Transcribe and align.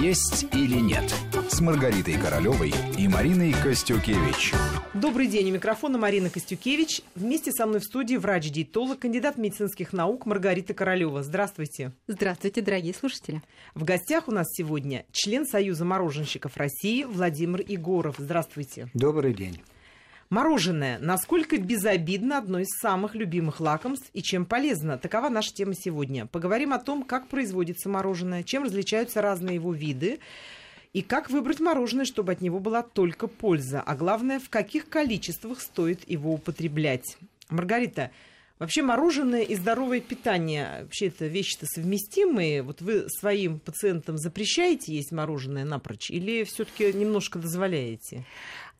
«Есть 0.00 0.46
или 0.52 0.78
нет» 0.80 1.14
с 1.48 1.60
Маргаритой 1.60 2.14
Королевой 2.14 2.72
и 2.96 3.08
Мариной 3.08 3.52
Костюкевич. 3.52 4.52
Добрый 4.94 5.26
день. 5.26 5.50
У 5.50 5.54
микрофона 5.54 5.98
Марина 5.98 6.30
Костюкевич. 6.30 7.02
Вместе 7.14 7.52
со 7.52 7.66
мной 7.66 7.80
в 7.80 7.84
студии 7.84 8.16
врач-диетолог, 8.16 8.98
кандидат 8.98 9.36
медицинских 9.36 9.92
наук 9.92 10.26
Маргарита 10.26 10.74
Королева. 10.74 11.22
Здравствуйте. 11.22 11.92
Здравствуйте, 12.06 12.62
дорогие 12.62 12.94
слушатели. 12.94 13.42
В 13.74 13.84
гостях 13.84 14.28
у 14.28 14.32
нас 14.32 14.46
сегодня 14.52 15.04
член 15.12 15.46
Союза 15.46 15.84
мороженщиков 15.84 16.56
России 16.56 17.04
Владимир 17.04 17.60
Егоров. 17.66 18.16
Здравствуйте. 18.18 18.88
Добрый 18.94 19.34
день. 19.34 19.60
Мороженое. 20.30 21.00
Насколько 21.00 21.58
безобидно 21.58 22.38
одно 22.38 22.60
из 22.60 22.68
самых 22.80 23.16
любимых 23.16 23.58
лакомств 23.58 24.08
и 24.12 24.22
чем 24.22 24.46
полезно? 24.46 24.96
Такова 24.96 25.28
наша 25.28 25.52
тема 25.52 25.74
сегодня. 25.74 26.26
Поговорим 26.26 26.72
о 26.72 26.78
том, 26.78 27.02
как 27.02 27.26
производится 27.26 27.88
мороженое, 27.88 28.44
чем 28.44 28.62
различаются 28.62 29.22
разные 29.22 29.56
его 29.56 29.72
виды, 29.72 30.20
и 30.92 31.02
как 31.02 31.30
выбрать 31.30 31.58
мороженое, 31.58 32.04
чтобы 32.04 32.30
от 32.30 32.42
него 32.42 32.60
была 32.60 32.82
только 32.84 33.26
польза, 33.26 33.80
а 33.80 33.96
главное, 33.96 34.38
в 34.38 34.48
каких 34.48 34.88
количествах 34.88 35.60
стоит 35.60 36.08
его 36.08 36.32
употреблять. 36.32 37.16
Маргарита, 37.48 38.12
Вообще 38.60 38.82
мороженое 38.82 39.40
и 39.40 39.54
здоровое 39.54 40.00
питание, 40.00 40.82
вообще 40.82 41.06
это 41.06 41.26
вещи-то 41.26 41.64
совместимые. 41.64 42.62
Вот 42.62 42.82
вы 42.82 43.06
своим 43.08 43.58
пациентам 43.58 44.18
запрещаете 44.18 44.94
есть 44.94 45.12
мороженое 45.12 45.64
напрочь 45.64 46.10
или 46.10 46.44
все-таки 46.44 46.92
немножко 46.92 47.38
дозволяете? 47.38 48.26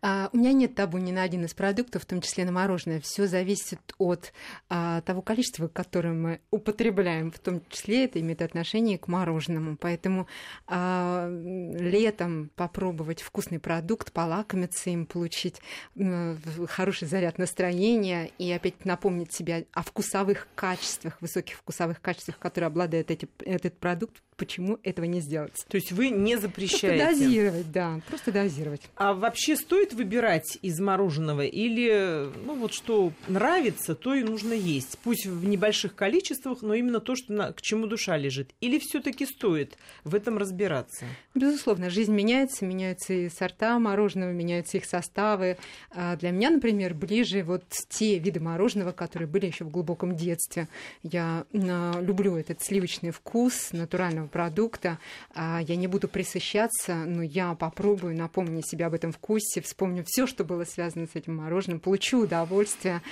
А, 0.03 0.31
у 0.33 0.37
меня 0.37 0.53
нет 0.53 0.75
табу 0.75 0.99
ни 0.99 1.13
на 1.13 1.23
один 1.23 1.45
из 1.45 1.55
продуктов, 1.55 2.03
в 2.03 2.07
том 2.07 2.21
числе 2.21 2.45
на 2.45 2.53
мороженое. 2.53 3.01
Все 3.01 3.27
зависит 3.27 3.81
от 3.99 4.33
а, 4.69 5.03
того 5.03 5.23
количества, 5.23 5.69
которое 5.69 6.15
мы 6.15 6.41
употребляем, 6.51 7.31
в 7.31 7.39
том 7.39 7.63
числе 7.69 8.05
это 8.05 8.21
имеет 8.21 8.43
отношение 8.43 8.99
к 8.99 9.09
мороженому. 9.09 9.77
Поэтому 9.77 10.27
а, 10.67 11.29
летом 11.29 12.51
попробовать 12.57 13.21
вкусный 13.23 13.59
продукт, 13.59 14.13
полакомиться 14.13 14.91
им, 14.91 15.07
получить 15.07 15.61
а, 15.99 16.37
хороший 16.69 17.09
заряд 17.09 17.39
настроения 17.39 18.31
и 18.39 18.51
опять 18.51 18.85
напомнить 18.85 19.33
себе 19.33 19.67
о 19.73 19.83
вкусовых 19.83 20.49
качествах, 20.55 21.21
высоких 21.21 21.57
вкусовых 21.57 22.01
качествах, 22.01 22.39
которые 22.39 22.69
обладает 22.69 23.11
эти, 23.11 23.29
этот 23.45 23.79
продукт, 23.79 24.23
почему 24.41 24.79
этого 24.83 25.05
не 25.05 25.21
сделать. 25.21 25.53
То 25.69 25.77
есть 25.77 25.93
вы 25.93 26.09
не 26.09 26.37
запрещаете? 26.37 27.05
Просто 27.05 27.21
дозировать, 27.21 27.73
да, 27.73 28.01
просто 28.09 28.33
дозировать. 28.33 28.81
А 28.97 29.13
вообще 29.13 29.55
стоит 29.55 29.93
выбирать 29.93 30.59
из 30.63 30.81
мороженого 30.81 31.43
или, 31.43 32.31
ну 32.47 32.55
вот 32.55 32.73
что 32.73 33.13
нравится, 33.29 33.95
то 33.95 34.15
и 34.15 34.23
нужно 34.23 34.55
есть? 34.55 34.99
Пусть 35.05 35.27
в 35.27 35.45
небольших 35.45 35.95
количествах, 35.95 36.63
но 36.63 36.73
именно 36.73 37.01
то, 37.01 37.17
что 37.17 37.35
на, 37.35 37.53
к 37.53 37.61
чему 37.61 37.87
душа 37.87 38.17
лежит. 38.17 38.51
Или 38.63 38.79
все 38.79 39.01
таки 39.03 39.27
стоит 39.27 39.77
в 40.05 40.15
этом 40.15 40.39
разбираться? 40.39 41.05
Безусловно, 41.35 41.91
жизнь 41.91 42.15
меняется, 42.15 42.65
меняются 42.65 43.13
и 43.13 43.29
сорта 43.29 43.79
мороженого, 43.79 44.31
меняются 44.31 44.79
их 44.79 44.87
составы. 44.87 45.59
А 45.91 46.17
для 46.17 46.31
меня, 46.31 46.49
например, 46.49 46.95
ближе 46.95 47.43
вот 47.43 47.65
те 47.91 48.19
виды 48.19 48.41
мороженого, 48.41 48.93
которые 48.93 49.29
были 49.29 49.47
еще 49.47 49.65
в 49.65 49.71
глубоком 49.71 50.17
детстве. 50.17 50.67
Я 51.03 51.45
а, 51.53 52.01
люблю 52.01 52.37
этот 52.37 52.63
сливочный 52.63 53.11
вкус 53.11 53.73
натурального 53.73 54.30
продукта. 54.31 54.99
А, 55.35 55.61
я 55.61 55.77
не 55.77 55.87
буду 55.87 56.09
присыщаться, 56.09 56.95
но 56.95 57.23
я 57.23 57.55
попробую, 57.55 58.17
напомню 58.17 58.63
себе 58.63 58.87
об 58.87 58.95
этом 58.95 59.13
вкусе, 59.13 59.61
вспомню 59.61 60.05
все, 60.07 60.27
что 60.27 60.45
было 60.45 60.65
связано 60.65 61.07
с 61.07 61.17
этим 61.17 61.37
мороженым, 61.37 61.81
получу 61.81 62.21
удовольствие. 62.23 63.03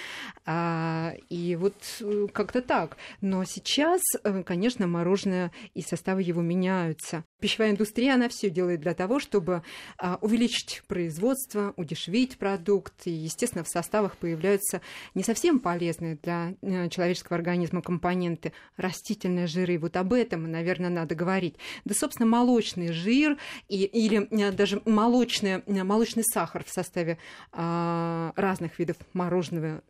А, 0.46 1.12
и 1.28 1.56
вот 1.56 1.74
э, 2.00 2.26
как-то 2.32 2.62
так. 2.62 2.96
Но 3.20 3.44
сейчас, 3.44 4.00
э, 4.24 4.42
конечно, 4.42 4.86
мороженое 4.86 5.52
и 5.74 5.82
составы 5.82 6.22
его 6.22 6.40
меняются. 6.40 7.24
Пищевая 7.40 7.70
индустрия, 7.70 8.14
она 8.14 8.28
все 8.28 8.50
делает 8.50 8.80
для 8.80 8.94
того, 8.94 9.20
чтобы 9.20 9.62
а, 9.96 10.18
увеличить 10.20 10.82
производство, 10.88 11.72
удешевить 11.76 12.36
продукт. 12.36 13.06
И, 13.06 13.10
естественно, 13.10 13.62
в 13.62 13.68
составах 13.68 14.16
появляются 14.16 14.80
не 15.14 15.22
совсем 15.22 15.60
полезные 15.60 16.18
для 16.22 16.54
э, 16.62 16.88
человеческого 16.88 17.36
организма 17.36 17.80
компоненты, 17.80 18.52
растительные 18.76 19.46
жиры. 19.46 19.78
Вот 19.78 19.96
об 19.96 20.12
этом, 20.12 20.50
наверное, 20.50 20.90
надо 20.90 21.14
говорить. 21.14 21.54
Да, 21.84 21.94
собственно, 21.94 22.28
молочный 22.28 22.92
жир 22.92 23.36
и, 23.68 23.84
или 23.84 24.26
э, 24.30 24.52
даже 24.52 24.82
молочный, 24.84 25.62
э, 25.64 25.84
молочный 25.84 26.24
сахар 26.24 26.64
в 26.64 26.70
составе 26.70 27.18
а, 27.52 28.32
разных 28.36 28.78
видов 28.78 28.96
мороженого, 29.12 29.82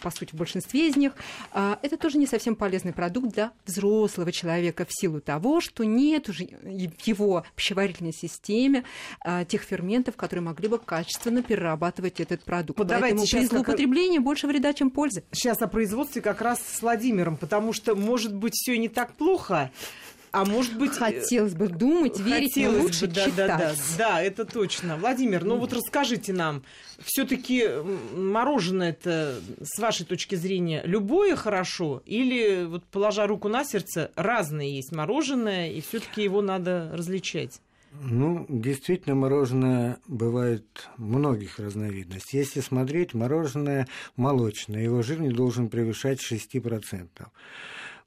по 0.00 0.10
сути, 0.10 0.32
в 0.32 0.38
большинстве 0.38 0.88
из 0.88 0.96
них, 0.96 1.12
а, 1.52 1.78
это 1.82 1.96
тоже 1.96 2.18
не 2.18 2.26
совсем 2.26 2.56
полезный 2.56 2.92
продукт 2.92 3.34
для 3.34 3.52
взрослого 3.64 4.32
человека 4.32 4.84
в 4.84 4.92
силу 4.92 5.20
того, 5.20 5.60
что 5.60 5.84
нет 5.84 6.28
уже 6.28 6.48
в 6.86 7.06
его 7.06 7.44
пищеварительной 7.54 8.12
системе 8.12 8.84
а, 9.20 9.44
тех 9.44 9.62
ферментов, 9.62 10.16
которые 10.16 10.44
могли 10.44 10.68
бы 10.68 10.78
качественно 10.78 11.42
перерабатывать 11.42 12.20
этот 12.20 12.44
продукт. 12.44 12.78
Вот 12.78 12.88
Поэтому 12.88 13.24
при 13.26 13.46
злоупотреблении 13.46 14.16
как... 14.16 14.24
больше 14.24 14.46
вреда, 14.46 14.72
чем 14.72 14.90
пользы. 14.90 15.24
Сейчас 15.32 15.60
о 15.62 15.66
производстве 15.66 16.22
как 16.22 16.40
раз 16.40 16.60
с 16.60 16.82
Владимиром, 16.82 17.36
потому 17.36 17.72
что, 17.72 17.94
может 17.94 18.34
быть, 18.34 18.54
все 18.54 18.78
не 18.78 18.88
так 18.88 19.12
плохо, 19.14 19.70
а 20.32 20.44
может 20.44 20.76
быть... 20.78 20.92
Хотелось 20.92 21.54
бы 21.54 21.68
думать, 21.68 22.18
верить, 22.20 22.54
Хотелось 22.54 22.76
но 22.76 22.82
лучше 22.82 23.06
бы, 23.06 23.12
да, 23.12 23.24
читать. 23.24 23.46
Да, 23.46 23.58
да, 23.58 23.74
да, 23.98 24.22
это 24.22 24.44
точно. 24.44 24.96
Владимир, 24.96 25.44
ну 25.44 25.56
вот 25.56 25.72
расскажите 25.72 26.32
нам, 26.32 26.62
все 27.00 27.24
таки 27.24 27.68
мороженое 28.14 28.90
это, 28.90 29.40
с 29.60 29.78
вашей 29.78 30.06
точки 30.06 30.34
зрения, 30.34 30.82
любое 30.84 31.36
хорошо? 31.36 32.02
Или, 32.06 32.64
вот 32.64 32.84
положа 32.84 33.26
руку 33.26 33.48
на 33.48 33.64
сердце, 33.64 34.10
разное 34.16 34.66
есть 34.66 34.92
мороженое, 34.92 35.70
и 35.70 35.80
все 35.80 36.00
таки 36.00 36.22
его 36.22 36.42
надо 36.42 36.90
различать? 36.94 37.60
Ну, 38.02 38.46
действительно, 38.48 39.14
мороженое 39.14 39.98
бывает 40.06 40.88
многих 40.96 41.58
разновидностей. 41.58 42.40
Если 42.40 42.60
смотреть, 42.60 43.14
мороженое 43.14 43.86
молочное, 44.16 44.82
его 44.82 45.02
жир 45.02 45.20
не 45.20 45.30
должен 45.30 45.68
превышать 45.68 46.20
6%. 46.20 47.08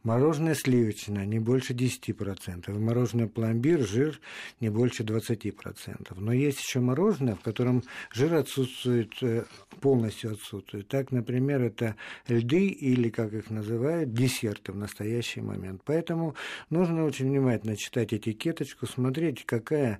Мороженое 0.04 0.56
сливочное 0.56 1.26
не 1.26 1.40
больше 1.40 1.74
10%. 1.74 2.72
Мороженое 2.80 3.28
пломбир 3.28 3.86
жир 3.86 4.22
не 4.62 4.70
больше 4.70 5.04
20%. 5.04 6.14
Но 6.16 6.32
есть 6.32 6.60
еще 6.60 6.80
мороженое, 6.80 7.36
в 7.36 7.42
котором 7.42 7.84
жир 8.14 8.36
отсутствует, 8.36 9.12
э, 9.22 9.44
полностью 9.82 10.32
отсутствует. 10.32 10.88
Так, 10.88 11.12
например, 11.12 11.62
это 11.62 11.98
льды 12.30 12.68
или, 12.68 13.10
как 13.10 13.34
их 13.34 13.50
называют, 13.50 14.14
десерты 14.14 14.72
в 14.72 14.78
настоящий 14.78 15.42
момент. 15.42 15.82
Поэтому 15.84 16.34
нужно 16.70 17.04
очень 17.04 17.26
внимательно 17.26 17.76
читать 17.76 18.14
этикеточку, 18.14 18.88
смотреть, 18.88 19.46
какая 19.46 20.00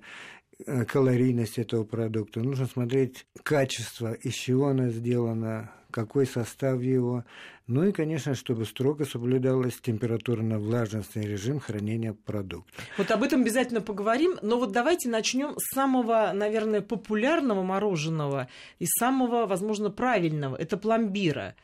калорийность 0.88 1.58
этого 1.58 1.84
продукта. 1.84 2.40
Нужно 2.40 2.66
смотреть 2.66 3.26
качество, 3.42 4.12
из 4.12 4.34
чего 4.34 4.68
она 4.68 4.88
сделана, 4.88 5.72
какой 5.90 6.26
состав 6.26 6.80
его, 6.80 7.24
ну 7.66 7.84
и, 7.84 7.92
конечно, 7.92 8.34
чтобы 8.34 8.64
строго 8.64 9.04
соблюдалась 9.04 9.80
температурно-влажностный 9.80 11.22
режим 11.22 11.60
хранения 11.60 12.12
продукта. 12.12 12.82
Вот 12.98 13.10
об 13.10 13.22
этом 13.22 13.42
обязательно 13.42 13.80
поговорим, 13.80 14.38
но 14.42 14.58
вот 14.58 14.72
давайте 14.72 15.08
начнем 15.08 15.54
с 15.56 15.74
самого, 15.74 16.32
наверное, 16.34 16.80
популярного 16.80 17.62
мороженого 17.62 18.48
и 18.78 18.86
самого, 18.86 19.46
возможно, 19.46 19.90
правильного. 19.90 20.56
Это 20.56 20.76
пломбира. 20.76 21.54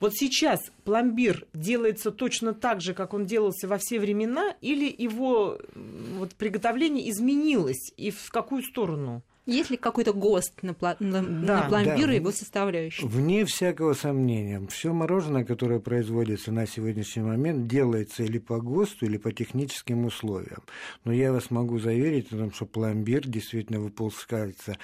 Вот 0.00 0.14
сейчас 0.14 0.60
пломбир 0.84 1.46
делается 1.54 2.10
точно 2.10 2.54
так 2.54 2.80
же, 2.80 2.94
как 2.94 3.14
он 3.14 3.26
делался 3.26 3.68
во 3.68 3.78
все 3.78 3.98
времена, 3.98 4.54
или 4.60 4.94
его 4.96 5.58
вот, 5.74 6.34
приготовление 6.34 7.10
изменилось, 7.10 7.92
и 7.96 8.10
в 8.10 8.30
какую 8.30 8.62
сторону? 8.62 9.22
Есть 9.46 9.68
ли 9.68 9.76
какой-то 9.76 10.14
ГОСТ 10.14 10.62
на, 10.62 10.70
пла- 10.70 10.96
на, 11.00 11.22
да, 11.22 11.62
на 11.62 11.68
пломбир 11.68 12.06
да, 12.06 12.12
и 12.14 12.16
его 12.16 12.30
составляющие? 12.30 13.06
Вне 13.06 13.44
всякого 13.44 13.92
сомнения. 13.92 14.66
Все 14.70 14.94
мороженое, 14.94 15.44
которое 15.44 15.80
производится 15.80 16.50
на 16.50 16.66
сегодняшний 16.66 17.22
момент, 17.22 17.66
делается 17.66 18.22
или 18.22 18.38
по 18.38 18.58
ГОСТу, 18.58 19.04
или 19.04 19.18
по 19.18 19.32
техническим 19.32 20.06
условиям. 20.06 20.62
Но 21.04 21.12
я 21.12 21.30
вас 21.30 21.50
могу 21.50 21.78
заверить 21.78 22.32
о 22.32 22.38
том, 22.38 22.52
что 22.54 22.64
пломбир 22.64 23.28
действительно 23.28 23.80
выпускается 23.80 24.78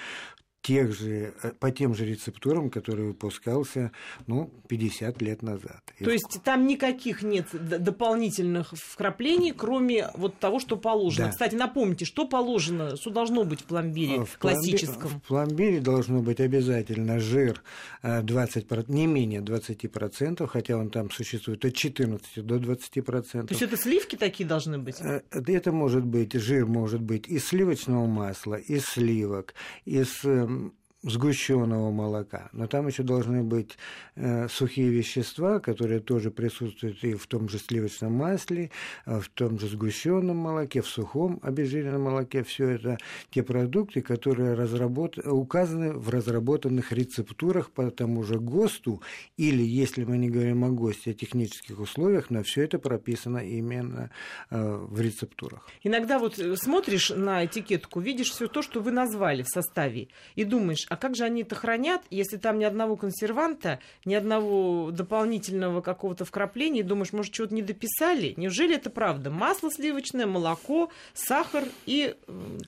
тех 0.61 0.93
же, 0.93 1.33
э, 1.41 1.51
по 1.59 1.71
тем 1.71 1.95
же 1.95 2.05
рецептурам, 2.05 2.69
который 2.69 3.05
выпускался 3.05 3.91
ну, 4.27 4.51
50 4.67 5.21
лет 5.21 5.41
назад. 5.41 5.81
То 5.99 6.11
есть 6.11 6.39
там 6.43 6.67
никаких 6.67 7.23
нет 7.23 7.47
дополнительных 7.51 8.73
вкраплений, 8.73 9.51
кроме 9.51 10.09
вот 10.15 10.37
того, 10.37 10.59
что 10.59 10.77
положено. 10.77 11.27
Да. 11.27 11.31
Кстати, 11.31 11.55
напомните, 11.55 12.05
что 12.05 12.27
положено, 12.27 12.95
что 12.95 13.09
должно 13.09 13.43
быть 13.43 13.61
в 13.61 13.65
пломбире 13.65 14.25
в 14.25 14.37
классическом? 14.37 14.97
Пломбире, 14.97 15.19
в 15.19 15.27
пломбире 15.27 15.79
должно 15.79 16.19
быть 16.19 16.39
обязательно 16.39 17.19
жир 17.19 17.63
20, 18.03 18.65
э, 18.71 18.83
не 18.87 19.07
менее 19.07 19.41
20%, 19.41 20.45
хотя 20.47 20.77
он 20.77 20.89
там 20.89 21.09
существует 21.09 21.65
от 21.65 21.73
14 21.73 22.45
до 22.45 22.57
20%. 22.57 23.47
То 23.47 23.53
есть 23.53 23.61
это 23.61 23.77
сливки 23.77 24.15
такие 24.15 24.47
должны 24.47 24.77
быть? 24.77 25.01
Э, 25.01 25.21
это 25.31 25.71
может 25.71 26.05
быть, 26.05 26.33
жир 26.33 26.67
может 26.67 27.01
быть 27.01 27.27
из 27.27 27.47
сливочного 27.47 28.05
масла, 28.05 28.55
из 28.55 28.85
сливок, 28.85 29.55
из 29.85 30.23
um, 30.51 30.73
сгущенного 31.03 31.89
молока, 31.91 32.49
но 32.51 32.67
там 32.67 32.87
еще 32.87 33.01
должны 33.03 33.43
быть 33.43 33.77
э, 34.15 34.47
сухие 34.47 34.89
вещества, 34.89 35.59
которые 35.59 35.99
тоже 35.99 36.29
присутствуют 36.29 37.03
и 37.03 37.15
в 37.15 37.25
том 37.25 37.49
же 37.49 37.57
сливочном 37.57 38.13
масле, 38.13 38.69
э, 39.05 39.19
в 39.19 39.29
том 39.29 39.59
же 39.59 39.67
сгущенном 39.67 40.37
молоке, 40.37 40.81
в 40.81 40.87
сухом 40.87 41.39
обезжиренном 41.41 42.03
молоке. 42.03 42.43
Все 42.43 42.69
это 42.69 42.97
те 43.31 43.41
продукты, 43.41 44.01
которые 44.01 44.53
разработ... 44.53 45.17
указаны 45.17 45.93
в 45.93 46.09
разработанных 46.09 46.91
рецептурах 46.91 47.71
по 47.71 47.89
тому 47.89 48.23
же 48.23 48.39
ГОСТу, 48.39 49.01
или, 49.37 49.63
если 49.63 50.03
мы 50.03 50.17
не 50.17 50.29
говорим 50.29 50.63
о 50.63 50.69
ГОСТе, 50.69 51.11
о 51.11 51.13
технических 51.13 51.79
условиях, 51.79 52.29
но 52.29 52.43
все 52.43 52.63
это 52.63 52.77
прописано 52.77 53.39
именно 53.39 54.11
э, 54.51 54.61
в 54.61 55.01
рецептурах. 55.01 55.67
Иногда 55.81 56.19
вот 56.19 56.37
э, 56.37 56.55
смотришь 56.57 57.09
на 57.09 57.43
этикетку, 57.45 57.99
видишь 58.01 58.29
все 58.29 58.47
то, 58.47 58.61
что 58.61 58.81
вы 58.81 58.91
назвали 58.91 59.41
в 59.41 59.47
составе, 59.47 60.09
и 60.35 60.43
думаешь, 60.43 60.85
а 60.91 60.97
как 60.97 61.15
же 61.15 61.23
они 61.23 61.43
это 61.43 61.55
хранят, 61.55 62.01
если 62.09 62.35
там 62.35 62.59
ни 62.59 62.65
одного 62.65 62.97
консерванта, 62.97 63.79
ни 64.03 64.13
одного 64.13 64.91
дополнительного 64.91 65.79
какого-то 65.79 66.25
вкрапления, 66.25 66.83
думаешь, 66.83 67.13
может, 67.13 67.31
чего-то 67.31 67.55
не 67.55 67.61
дописали? 67.61 68.33
Неужели 68.35 68.75
это 68.75 68.89
правда? 68.89 69.31
Масло 69.31 69.71
сливочное, 69.71 70.25
молоко, 70.25 70.91
сахар 71.13 71.63
и 71.85 72.17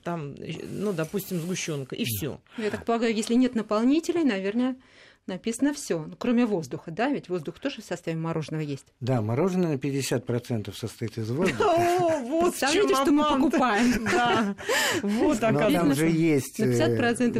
там, 0.04 0.36
ну, 0.70 0.94
допустим, 0.94 1.38
сгущенка, 1.38 1.96
и 1.96 2.06
все. 2.06 2.40
Я 2.56 2.70
так 2.70 2.86
полагаю, 2.86 3.14
если 3.14 3.34
нет 3.34 3.54
наполнителей, 3.54 4.24
наверное, 4.24 4.76
написано 5.26 5.72
все, 5.72 5.98
ну, 5.98 6.14
кроме 6.18 6.46
воздуха, 6.46 6.90
да? 6.90 7.10
Ведь 7.10 7.28
воздух 7.28 7.58
тоже 7.58 7.80
в 7.80 7.84
составе 7.84 8.16
мороженого 8.16 8.62
есть. 8.62 8.86
Да, 9.00 9.22
мороженое 9.22 9.72
на 9.72 9.74
50% 9.74 10.74
состоит 10.74 11.18
из 11.18 11.30
воздуха. 11.30 11.64
О, 11.64 12.18
вот 12.20 12.50
Представляете, 12.50 12.94
что 12.94 13.10
мы 13.10 13.24
покупаем. 13.24 14.04
Да, 14.04 14.56
вот 15.02 15.40
Но 15.40 15.70
там 15.70 15.94
же 15.94 16.08
есть 16.08 16.60
э, 16.60 16.66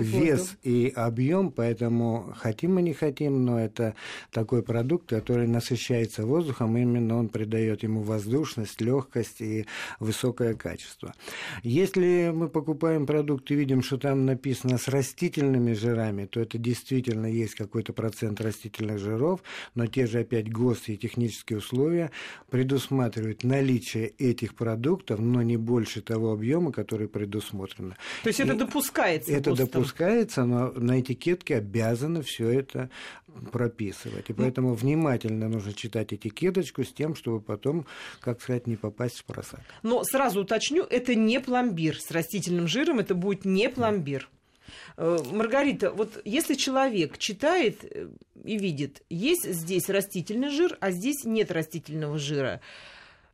вес 0.00 0.56
и 0.62 0.92
объем, 0.94 1.50
поэтому 1.50 2.34
хотим 2.36 2.74
мы 2.74 2.82
не 2.82 2.94
хотим, 2.94 3.44
но 3.44 3.60
это 3.60 3.94
такой 4.30 4.62
продукт, 4.62 5.08
который 5.08 5.46
насыщается 5.46 6.24
воздухом, 6.26 6.76
именно 6.76 7.18
он 7.18 7.28
придает 7.28 7.82
ему 7.82 8.02
воздушность, 8.02 8.80
легкость 8.80 9.40
и 9.40 9.66
высокое 10.00 10.54
качество. 10.54 11.14
Если 11.62 12.32
мы 12.34 12.48
покупаем 12.48 13.06
продукт 13.06 13.50
и 13.50 13.54
видим, 13.54 13.82
что 13.82 13.98
там 13.98 14.24
написано 14.24 14.78
с 14.78 14.88
растительными 14.88 15.72
жирами, 15.72 16.26
то 16.26 16.40
это 16.40 16.58
действительно 16.58 17.26
есть 17.26 17.54
как 17.54 17.73
какой-то 17.74 17.92
процент 17.92 18.40
растительных 18.40 19.00
жиров, 19.00 19.42
но 19.74 19.88
те 19.88 20.06
же 20.06 20.20
опять 20.20 20.48
ГОСТы 20.48 20.94
и 20.94 20.96
технические 20.96 21.58
условия 21.58 22.12
предусматривают 22.48 23.42
наличие 23.42 24.10
этих 24.10 24.54
продуктов, 24.54 25.18
но 25.18 25.42
не 25.42 25.56
больше 25.56 26.00
того 26.00 26.30
объема, 26.30 26.70
который 26.70 27.08
предусмотрено. 27.08 27.96
То 28.22 28.28
есть 28.28 28.38
и 28.38 28.44
это 28.44 28.54
допускается? 28.54 29.32
Это 29.32 29.50
ГОСТом. 29.50 29.66
допускается, 29.66 30.44
но 30.44 30.70
на 30.70 31.00
этикетке 31.00 31.56
обязаны 31.56 32.22
все 32.22 32.48
это 32.48 32.90
прописывать. 33.50 34.30
И 34.30 34.32
ну, 34.32 34.44
поэтому 34.44 34.74
внимательно 34.74 35.48
нужно 35.48 35.72
читать 35.72 36.12
этикеточку 36.12 36.84
с 36.84 36.92
тем, 36.92 37.16
чтобы 37.16 37.40
потом, 37.40 37.86
как 38.20 38.40
сказать, 38.40 38.68
не 38.68 38.76
попасть 38.76 39.18
в 39.18 39.24
просак. 39.24 39.62
Но 39.82 40.04
сразу 40.04 40.42
уточню, 40.42 40.84
это 40.88 41.16
не 41.16 41.40
пломбир 41.40 41.98
с 41.98 42.12
растительным 42.12 42.68
жиром, 42.68 43.00
это 43.00 43.16
будет 43.16 43.44
не 43.44 43.68
пломбир. 43.68 44.28
Э, 44.30 44.43
Маргарита, 44.96 45.90
вот 45.90 46.20
если 46.24 46.54
человек 46.54 47.18
читает 47.18 47.84
э, 47.84 48.08
и 48.44 48.58
видит, 48.58 49.02
есть 49.08 49.50
здесь 49.50 49.88
растительный 49.88 50.50
жир, 50.50 50.76
а 50.80 50.90
здесь 50.90 51.24
нет 51.24 51.50
растительного 51.50 52.18
жира, 52.18 52.60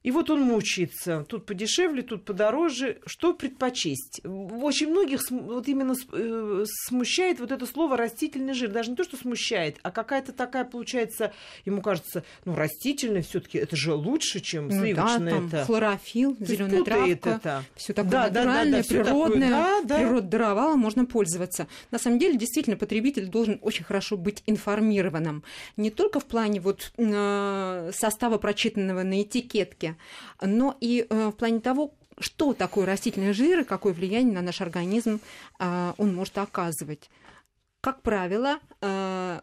и 0.02 0.10
вот 0.10 0.30
он 0.30 0.40
мучается. 0.40 1.26
Тут 1.28 1.44
подешевле, 1.44 2.02
тут 2.02 2.24
подороже. 2.24 3.00
Что 3.04 3.34
предпочесть? 3.34 4.22
Очень 4.24 4.90
многих 4.90 5.20
вот 5.30 5.68
именно 5.68 5.94
э, 6.12 6.64
смущает 6.86 7.38
вот 7.38 7.52
это 7.52 7.66
слово 7.66 7.98
растительный 7.98 8.54
жир. 8.54 8.70
Даже 8.70 8.90
не 8.90 8.96
то, 8.96 9.04
что 9.04 9.18
смущает, 9.18 9.78
а 9.82 9.90
какая-то 9.90 10.32
такая 10.32 10.64
получается, 10.64 11.34
ему 11.66 11.82
кажется, 11.82 12.24
ну, 12.46 12.54
растительный 12.54 13.20
все 13.20 13.40
таки 13.40 13.58
это 13.58 13.76
же 13.76 13.92
лучше, 13.92 14.40
чем 14.40 14.68
ну, 14.68 14.80
сливочное. 14.80 15.18
Да, 15.18 15.36
там 15.36 15.46
это. 15.48 15.64
хлорофилл, 15.66 16.36
зеленая 16.40 16.82
травка. 16.82 17.30
Это. 17.30 17.64
Все 17.76 17.92
такое 17.92 18.10
да, 18.10 18.28
натуральное, 18.28 18.82
да, 18.82 18.88
да, 18.88 18.94
да, 18.94 19.02
природное. 19.04 19.50
Да, 19.50 19.80
да. 19.84 19.98
Природа 19.98 20.26
даровала, 20.28 20.76
можно 20.76 21.04
пользоваться. 21.04 21.66
На 21.90 21.98
самом 21.98 22.18
деле, 22.18 22.38
действительно, 22.38 22.76
потребитель 22.78 23.26
должен 23.26 23.58
очень 23.60 23.84
хорошо 23.84 24.16
быть 24.16 24.42
информированным. 24.46 25.44
Не 25.76 25.90
только 25.90 26.20
в 26.20 26.24
плане 26.24 26.60
вот 26.60 26.90
э, 26.96 27.90
состава, 27.92 28.38
прочитанного 28.38 29.02
на 29.02 29.20
этикетке, 29.22 29.89
но 30.40 30.76
и 30.80 31.06
э, 31.08 31.28
в 31.28 31.32
плане 31.32 31.60
того, 31.60 31.94
что 32.18 32.52
такое 32.52 32.86
растительный 32.86 33.32
жир 33.32 33.60
и 33.60 33.64
какое 33.64 33.92
влияние 33.92 34.34
на 34.34 34.42
наш 34.42 34.60
организм 34.60 35.20
э, 35.58 35.92
он 35.96 36.14
может 36.14 36.38
оказывать. 36.38 37.10
Как 37.80 38.02
правило, 38.02 38.58
э, 38.80 39.40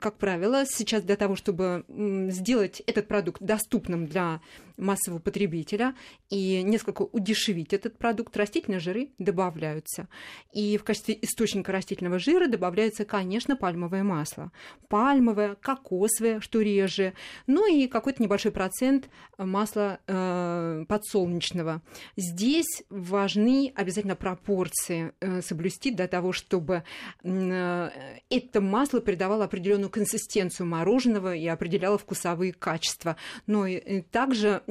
как 0.00 0.14
правило, 0.16 0.64
сейчас 0.66 1.02
для 1.02 1.16
того, 1.16 1.36
чтобы 1.36 1.84
сделать 2.30 2.80
этот 2.86 3.08
продукт 3.08 3.42
доступным 3.42 4.06
для 4.06 4.40
массового 4.76 5.20
потребителя 5.20 5.94
и 6.30 6.62
несколько 6.62 7.02
удешевить 7.02 7.72
этот 7.72 7.98
продукт, 7.98 8.36
растительные 8.36 8.80
жиры 8.80 9.10
добавляются. 9.18 10.08
И 10.52 10.76
в 10.76 10.84
качестве 10.84 11.18
источника 11.20 11.72
растительного 11.72 12.18
жира 12.18 12.46
добавляется, 12.46 13.04
конечно, 13.04 13.56
пальмовое 13.56 14.02
масло. 14.02 14.52
Пальмовое, 14.88 15.54
кокосовое, 15.54 16.40
что 16.40 16.60
реже, 16.60 17.14
ну 17.46 17.66
и 17.72 17.86
какой-то 17.86 18.22
небольшой 18.22 18.52
процент 18.52 19.08
масла 19.38 20.00
э, 20.06 20.84
подсолнечного. 20.88 21.82
Здесь 22.16 22.82
важны 22.90 23.72
обязательно 23.74 24.16
пропорции 24.16 25.12
э, 25.20 25.42
соблюсти 25.42 25.90
для 25.90 26.08
того, 26.08 26.32
чтобы 26.32 26.84
э, 27.22 27.90
это 28.30 28.60
масло 28.60 29.00
придавало 29.00 29.44
определенную 29.44 29.90
консистенцию 29.90 30.66
мороженого 30.66 31.34
и 31.34 31.46
определяло 31.46 31.98
вкусовые 31.98 32.52
качества. 32.52 33.16
Но 33.46 33.66
и 33.66 34.00
также 34.00 34.61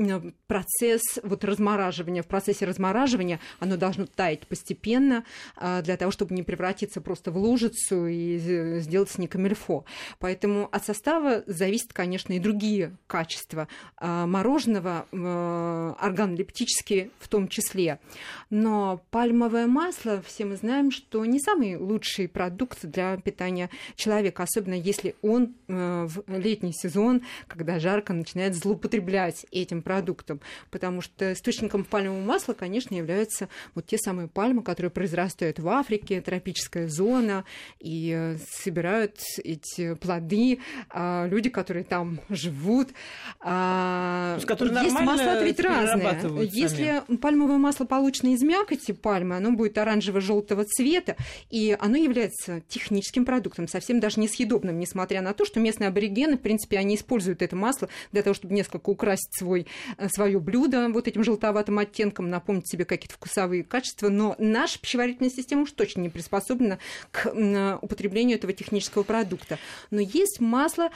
процесс 0.48 1.02
вот 1.24 1.44
размораживания, 1.44 2.24
в 2.24 2.28
процессе 2.28 2.66
размораживания 2.66 3.40
оно 3.60 3.78
должно 3.78 4.06
таять 4.06 4.48
постепенно 4.48 5.24
а, 5.56 5.82
для 5.82 5.98
того, 5.98 6.12
чтобы 6.12 6.36
не 6.36 6.44
превратиться 6.44 7.02
просто 7.02 7.32
в 7.32 7.38
лужицу 7.38 8.08
и 8.08 8.38
сделаться 8.80 9.20
не 9.22 9.28
камельфо. 9.28 9.86
Поэтому 10.20 10.70
от 10.72 10.86
состава 10.86 11.44
зависят, 11.48 11.94
конечно, 11.94 12.34
и 12.34 12.40
другие 12.40 12.98
качества 13.08 13.68
а, 13.98 14.26
мороженого, 14.26 15.08
органолептические 16.00 17.12
в 17.20 17.28
том 17.28 17.48
числе. 17.48 18.00
Но 18.50 19.02
пальмовое 19.12 19.68
масло, 19.68 20.22
все 20.26 20.46
мы 20.46 20.56
знаем, 20.56 20.92
что 20.92 21.26
не 21.26 21.40
самый 21.40 21.78
лучший 21.78 22.28
продукт 22.28 22.86
для 22.86 23.18
питания 23.18 23.70
человека, 23.96 24.44
особенно 24.44 24.74
если 24.74 25.16
он 25.22 25.56
э, 25.68 26.08
в 26.08 26.24
летний 26.28 26.74
сезон, 26.74 27.22
когда 27.48 27.80
жарко, 27.80 28.14
начинает 28.14 28.56
злоупотреблять 28.56 29.46
этим 29.52 29.81
продуктом, 29.82 30.42
потому 30.70 31.02
что 31.02 31.34
источником 31.34 31.84
пальмового 31.84 32.22
масла, 32.24 32.54
конечно, 32.54 32.96
являются 32.96 33.50
вот 33.76 33.88
те 33.88 33.98
самые 33.98 34.28
пальмы, 34.28 34.64
которые 34.64 34.92
произрастают 34.92 35.60
в 35.60 35.68
Африке, 35.70 36.22
тропическая 36.22 36.88
зона, 36.88 37.46
и 37.80 38.14
э, 38.16 38.38
собирают 38.50 39.18
эти 39.44 39.96
плоды 39.96 40.60
а, 40.90 41.28
люди, 41.28 41.50
которые 41.50 41.84
там 41.84 42.20
живут. 42.30 42.90
А, 43.40 44.38
есть 44.38 45.00
масла 45.00 45.44
ведь 45.44 45.60
разные. 45.60 46.48
Если 46.52 47.02
сами. 47.08 47.18
пальмовое 47.18 47.58
масло 47.58 47.86
получено 47.86 48.30
из 48.30 48.42
мякоти 48.42 48.92
пальмы, 48.92 49.36
оно 49.36 49.52
будет 49.52 49.78
оранжево-желтого 49.78 50.66
цвета, 50.66 51.16
и 51.50 51.76
оно 51.80 51.98
является 51.98 52.62
техническим 52.68 53.26
продуктом, 53.26 53.68
совсем 53.68 54.00
даже 54.00 54.20
несъедобным, 54.20 54.80
несмотря 54.80 55.22
на 55.22 55.34
то, 55.34 55.46
что 55.46 55.60
местные 55.60 55.90
аборигены, 55.90 56.38
в 56.38 56.42
принципе, 56.42 56.78
они 56.78 56.96
используют 56.96 57.42
это 57.42 57.56
масло 57.56 57.90
для 58.12 58.22
того, 58.24 58.34
чтобы 58.34 58.54
несколько 58.54 58.90
украсить 58.90 59.34
свой 59.38 59.68
свое 60.14 60.40
блюдо 60.40 60.90
вот 60.90 61.08
этим 61.08 61.24
желтоватым 61.24 61.80
оттенком, 61.80 62.30
напомнить 62.30 62.70
себе 62.70 62.86
какие-то 62.86 63.16
вкусовые 63.16 63.64
качества, 63.64 64.10
но 64.10 64.36
наша 64.40 64.80
пищеварительная 64.80 65.30
система 65.30 65.64
уж 65.64 65.72
точно 65.72 66.02
не 66.02 66.10
приспособлена 66.10 66.80
к 67.12 67.28
э, 67.28 67.78
употреблению 67.82 68.38
этого 68.38 68.54
технического 68.54 69.04
продукта. 69.04 69.60
Но 69.90 70.00
есть 70.00 70.40
масло 70.40 70.90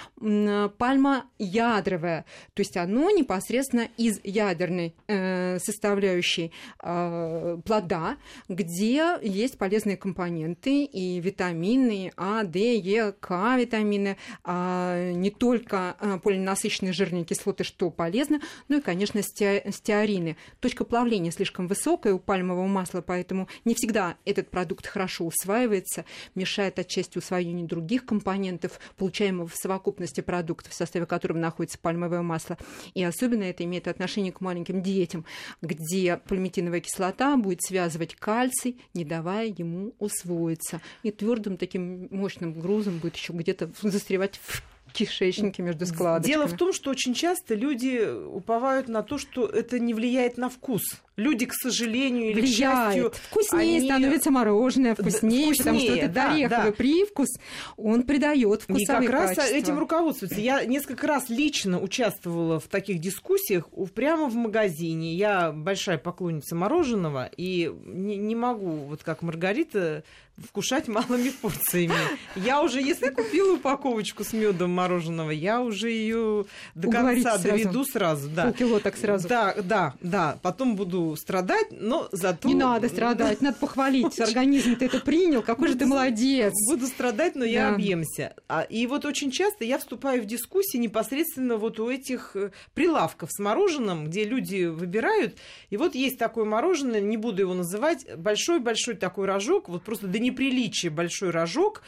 пальма 0.77 1.25
ядровое, 1.38 2.25
то 2.53 2.62
есть 2.62 2.77
оно 2.77 3.10
непосредственно 3.12 3.88
из 3.98 4.20
ядерной 4.24 4.96
э, 5.08 5.60
составляющей 5.60 6.51
плода, 6.79 8.17
где 8.50 9.17
есть 9.22 9.58
полезные 9.58 9.98
компоненты 9.98 10.84
и 10.84 11.20
витамины 11.20 12.12
А, 12.17 12.44
Д, 12.44 12.77
Е, 12.77 13.12
К 13.13 13.58
витамины, 13.58 14.17
а 14.44 15.12
не 15.12 15.32
только 15.32 15.96
полиненасыщенные 16.24 16.94
жирные 16.94 17.24
кислоты, 17.24 17.63
что 17.63 17.89
полезно, 17.89 18.41
Ну 18.68 18.80
и, 18.80 18.82
конечно, 18.82 19.22
стеарины. 19.22 20.38
Точка 20.60 20.86
плавления 20.86 21.32
слишком 21.32 21.68
высокая 21.68 22.14
у 22.14 22.20
пальмового 22.20 22.68
масла, 22.68 23.02
поэтому 23.02 23.48
не 23.64 23.76
всегда 23.76 24.18
этот 24.26 24.50
продукт 24.50 24.88
хорошо 24.88 25.26
усваивается, 25.26 26.06
мешает 26.34 26.80
отчасти 26.80 27.18
усвоению 27.18 27.68
других 27.68 28.06
компонентов, 28.06 28.80
получаемого 28.98 29.48
в 29.48 29.56
совокупности 29.56 30.22
продуктов, 30.22 30.74
в 30.74 30.76
составе 30.76 31.06
которого 31.06 31.38
находится 31.38 31.78
пальмовое 31.78 32.22
масло. 32.22 32.58
И 32.94 33.04
особенно 33.04 33.44
это 33.44 33.64
имеет 33.64 33.88
отношение 33.88 34.32
к 34.32 34.42
маленьким 34.42 34.82
детям, 34.82 35.26
где 35.62 36.18
пальмитиновая 36.18 36.80
кислота 36.80 37.38
будет 37.38 37.62
связывать 37.62 38.16
кальций, 38.16 38.80
не 38.94 39.06
давая 39.06 39.54
ему 39.56 39.94
усвоиться. 40.00 40.82
И 41.04 41.12
твердым 41.12 41.58
таким 41.58 42.08
мощным 42.10 42.60
грузом 42.60 42.98
будет 43.00 43.16
еще 43.16 43.34
где-то 43.34 43.72
застревать 43.82 44.40
в 44.44 44.64
кишечнике 44.96 45.62
между 45.62 45.86
складочками. 45.86 46.34
Дело 46.34 46.48
в 46.48 46.58
том, 46.58 46.74
что 46.74 46.90
очень 46.90 47.14
часто 47.14 47.54
люди 47.54 48.02
уповают 48.28 48.88
на 48.88 49.04
то, 49.04 49.18
что 49.18 49.46
это 49.46 49.80
не 49.80 49.94
влияет 49.94 50.38
на 50.38 50.50
вкус. 50.50 50.84
Люди, 51.18 51.46
к 51.46 51.54
сожалению 51.54 52.32
или 52.32 52.42
влияет. 52.42 52.52
к 52.52 52.94
счастью... 52.94 53.14
Вкуснее 53.30 53.78
они... 53.78 53.88
становится 53.88 54.32
мороженое, 54.32 54.96
вкуснее, 54.96 55.46
вкуснее 55.46 55.58
потому 55.58 55.80
что 55.80 55.94
этот 55.94 56.14
да, 56.14 56.34
ореховый 56.34 56.66
да. 56.66 56.72
привкус, 56.72 57.30
он 57.78 58.04
придает 58.04 58.62
вкусовые 58.64 59.04
И 59.04 59.08
как 59.08 59.22
раз 59.22 59.36
качества. 59.36 59.56
этим 59.56 59.80
руководствуются. 59.80 60.40
Я 60.42 60.66
несколько 60.66 61.08
раз 61.08 61.30
лично 61.30 61.80
участвовала 61.80 62.60
в 62.60 62.68
таких 62.68 63.00
дискуссиях 63.00 63.70
прямо 63.94 64.30
в 64.30 64.36
магазине. 64.36 65.14
Я 65.16 65.52
большая 65.52 65.98
поклонница 65.98 66.56
мороженого 66.56 67.30
и 67.38 67.72
не, 67.86 68.18
не 68.18 68.36
могу, 68.36 68.72
вот 68.72 69.04
как 69.04 69.22
Маргарита, 69.22 70.04
вкушать 70.38 70.88
малыми 70.88 71.30
порциями. 71.30 71.96
Я 72.36 72.62
уже, 72.62 72.82
если 72.82 73.10
купила 73.10 73.54
упаковочку 73.54 74.24
с 74.24 74.34
медом 74.34 74.72
мороженого, 74.72 75.32
я 75.32 75.62
уже 75.62 75.90
ее 75.90 76.46
до 76.76 76.88
Уговорить 76.90 77.24
конца 77.24 77.40
сразу. 77.40 77.64
доведу 77.64 77.86
сразу. 77.86 78.30
Да. 78.30 78.44
Полкило 78.46 78.80
так 78.80 78.98
сразу. 78.98 79.28
Да, 79.28 79.56
да, 79.64 79.94
да. 80.02 80.38
Потом 80.42 80.76
буду 80.76 81.05
страдать, 81.16 81.68
но 81.72 82.10
зато... 82.12 82.48
Не 82.48 82.56
надо 82.56 82.90
страдать, 82.90 83.42
надо 83.42 83.58
похвалить. 83.58 84.20
Организм 84.20 84.76
ты 84.76 84.86
это 84.86 85.00
принял, 85.00 85.44
какой 85.44 85.68
же 85.68 85.76
ты 85.76 85.86
молодец. 85.86 86.54
Буду 86.70 86.88
страдать, 86.88 87.36
но 87.36 87.46
я 87.46 87.70
объемся. 87.70 88.34
А, 88.48 88.62
и 88.62 88.88
вот 88.88 89.06
очень 89.06 89.30
часто 89.32 89.64
я 89.64 89.78
вступаю 89.78 90.24
в 90.24 90.26
дискуссии 90.26 90.78
непосредственно 90.78 91.58
вот 91.58 91.80
у 91.80 91.90
этих 91.90 92.36
э, 92.36 92.52
прилавков 92.74 93.30
с 93.32 93.40
мороженым, 93.40 94.06
где 94.08 94.24
люди 94.24 94.66
выбирают. 94.66 95.36
И 95.70 95.78
вот 95.78 95.96
есть 95.96 96.18
такое 96.18 96.46
мороженое, 96.46 97.02
не 97.02 97.18
буду 97.18 97.42
его 97.42 97.54
называть, 97.54 98.06
большой-большой 98.18 98.96
такой 98.96 99.26
рожок, 99.26 99.70
вот 99.70 99.84
просто 99.84 100.08
до 100.08 100.20
неприличия 100.20 100.90
большой 100.90 101.30
рожок, 101.30 101.84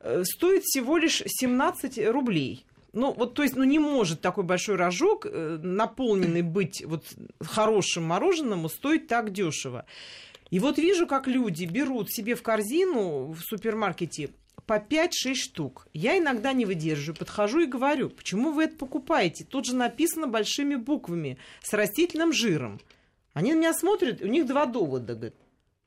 э, 0.00 0.22
стоит 0.24 0.62
всего 0.64 0.98
лишь 0.98 1.22
17 1.26 2.06
рублей. 2.08 2.64
Ну, 2.92 3.12
вот, 3.12 3.34
то 3.34 3.42
есть, 3.42 3.56
ну, 3.56 3.64
не 3.64 3.78
может 3.78 4.20
такой 4.20 4.44
большой 4.44 4.76
рожок, 4.76 5.26
э, 5.26 5.58
наполненный 5.62 6.42
быть 6.42 6.84
вот 6.84 7.04
хорошим 7.40 8.04
мороженым, 8.04 8.68
стоить 8.68 9.08
так 9.08 9.32
дешево. 9.32 9.86
И 10.50 10.58
вот 10.58 10.76
вижу, 10.76 11.06
как 11.06 11.26
люди 11.26 11.64
берут 11.64 12.10
себе 12.10 12.34
в 12.34 12.42
корзину 12.42 13.32
в 13.32 13.40
супермаркете 13.40 14.30
по 14.66 14.78
5-6 14.78 15.34
штук. 15.34 15.88
Я 15.94 16.18
иногда 16.18 16.52
не 16.52 16.66
выдерживаю, 16.66 17.16
подхожу 17.16 17.60
и 17.60 17.66
говорю, 17.66 18.10
почему 18.10 18.52
вы 18.52 18.64
это 18.64 18.76
покупаете? 18.76 19.44
Тут 19.44 19.64
же 19.64 19.74
написано 19.74 20.26
большими 20.26 20.74
буквами, 20.74 21.38
с 21.62 21.72
растительным 21.72 22.32
жиром. 22.32 22.80
Они 23.32 23.52
на 23.54 23.58
меня 23.58 23.72
смотрят, 23.72 24.20
у 24.20 24.26
них 24.26 24.46
два 24.46 24.66
довода. 24.66 25.14
Говорят, 25.14 25.34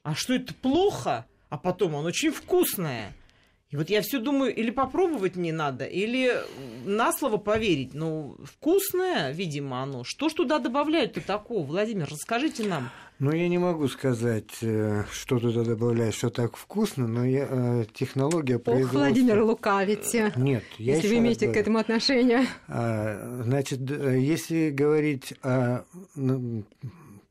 а 0.02 0.16
что 0.16 0.34
это 0.34 0.54
плохо? 0.56 1.28
а 1.50 1.58
потом 1.58 1.96
он 1.96 2.06
очень 2.06 2.32
вкусное. 2.32 3.14
И 3.76 3.78
вот 3.78 3.90
я 3.90 4.02
все 4.02 4.20
думаю, 4.20 4.56
или 4.56 4.72
попробовать 4.72 5.36
не 5.36 5.52
надо, 5.52 5.84
или 5.84 6.32
на 6.86 7.12
слово 7.12 7.36
поверить. 7.36 7.94
Ну, 7.94 8.38
вкусное, 8.46 9.34
видимо, 9.34 9.84
оно. 9.84 10.06
Что 10.06 10.30
ж 10.30 10.34
туда 10.34 10.60
добавляют-то 10.60 11.20
такого? 11.20 11.66
Владимир, 11.66 12.08
расскажите 12.10 12.64
нам. 12.64 12.90
Ну, 13.20 13.34
я 13.34 13.50
не 13.50 13.58
могу 13.58 13.90
сказать, 13.90 14.60
э, 14.62 15.04
что 15.12 15.40
туда 15.40 15.66
добавляют, 15.66 16.16
что 16.16 16.30
так 16.30 16.56
вкусно, 16.56 17.06
но 17.06 17.26
я, 17.26 17.48
э, 17.50 17.86
технология 17.94 18.60
производства... 18.60 18.98
Ох, 18.98 19.04
Владимир, 19.08 19.44
лукавите. 19.44 20.32
Нет, 20.38 20.64
я 20.78 20.96
Если 20.96 21.10
вы 21.10 21.18
имеете 21.18 21.52
к 21.52 21.58
этому 21.58 21.80
отношение. 21.80 22.46
А, 22.70 23.42
значит, 23.44 23.82
если 23.82 24.70
говорить 24.70 25.34
о 25.44 25.84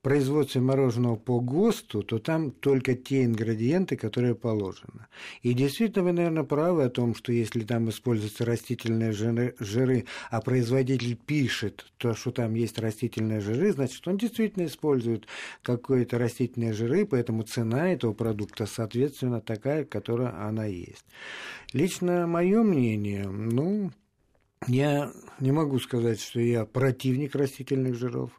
производстве 0.05 0.61
мороженого 0.61 1.17
по 1.17 1.41
ГОСТу, 1.41 2.03
то 2.03 2.19
там 2.19 2.51
только 2.51 2.95
те 2.95 3.25
ингредиенты, 3.25 3.97
которые 3.97 4.35
положено. 4.35 5.09
И 5.43 5.55
действительно, 5.55 6.05
вы, 6.05 6.13
наверное, 6.13 6.45
правы 6.45 6.85
о 6.85 6.91
том, 6.91 7.15
что 7.15 7.33
если 7.33 7.65
там 7.65 7.89
используются 7.89 8.45
растительные 8.45 9.13
жиры, 9.13 9.55
жиры 9.59 10.05
а 10.31 10.43
производитель 10.43 11.17
пишет 11.17 11.87
то, 11.97 12.15
что 12.15 12.33
там 12.33 12.55
есть 12.55 12.79
растительные 12.79 13.41
жиры, 13.41 13.73
значит, 13.73 14.07
он 14.07 14.19
действительно 14.19 14.67
использует 14.67 15.27
какие-то 15.63 16.19
растительные 16.19 16.75
жиры, 16.75 17.07
поэтому 17.07 17.43
цена 17.43 17.91
этого 17.91 18.13
продукта, 18.13 18.67
соответственно, 18.67 19.41
такая, 19.41 19.85
которая 19.85 20.39
она 20.47 20.67
есть. 20.67 21.07
Лично 21.73 22.27
мое 22.27 22.63
мнение, 22.63 23.27
ну, 23.27 23.91
я 24.67 25.11
не 25.41 25.53
могу 25.53 25.79
сказать, 25.79 26.21
что 26.21 26.41
я 26.41 26.67
противник 26.67 27.35
растительных 27.35 27.95
жиров. 27.95 28.31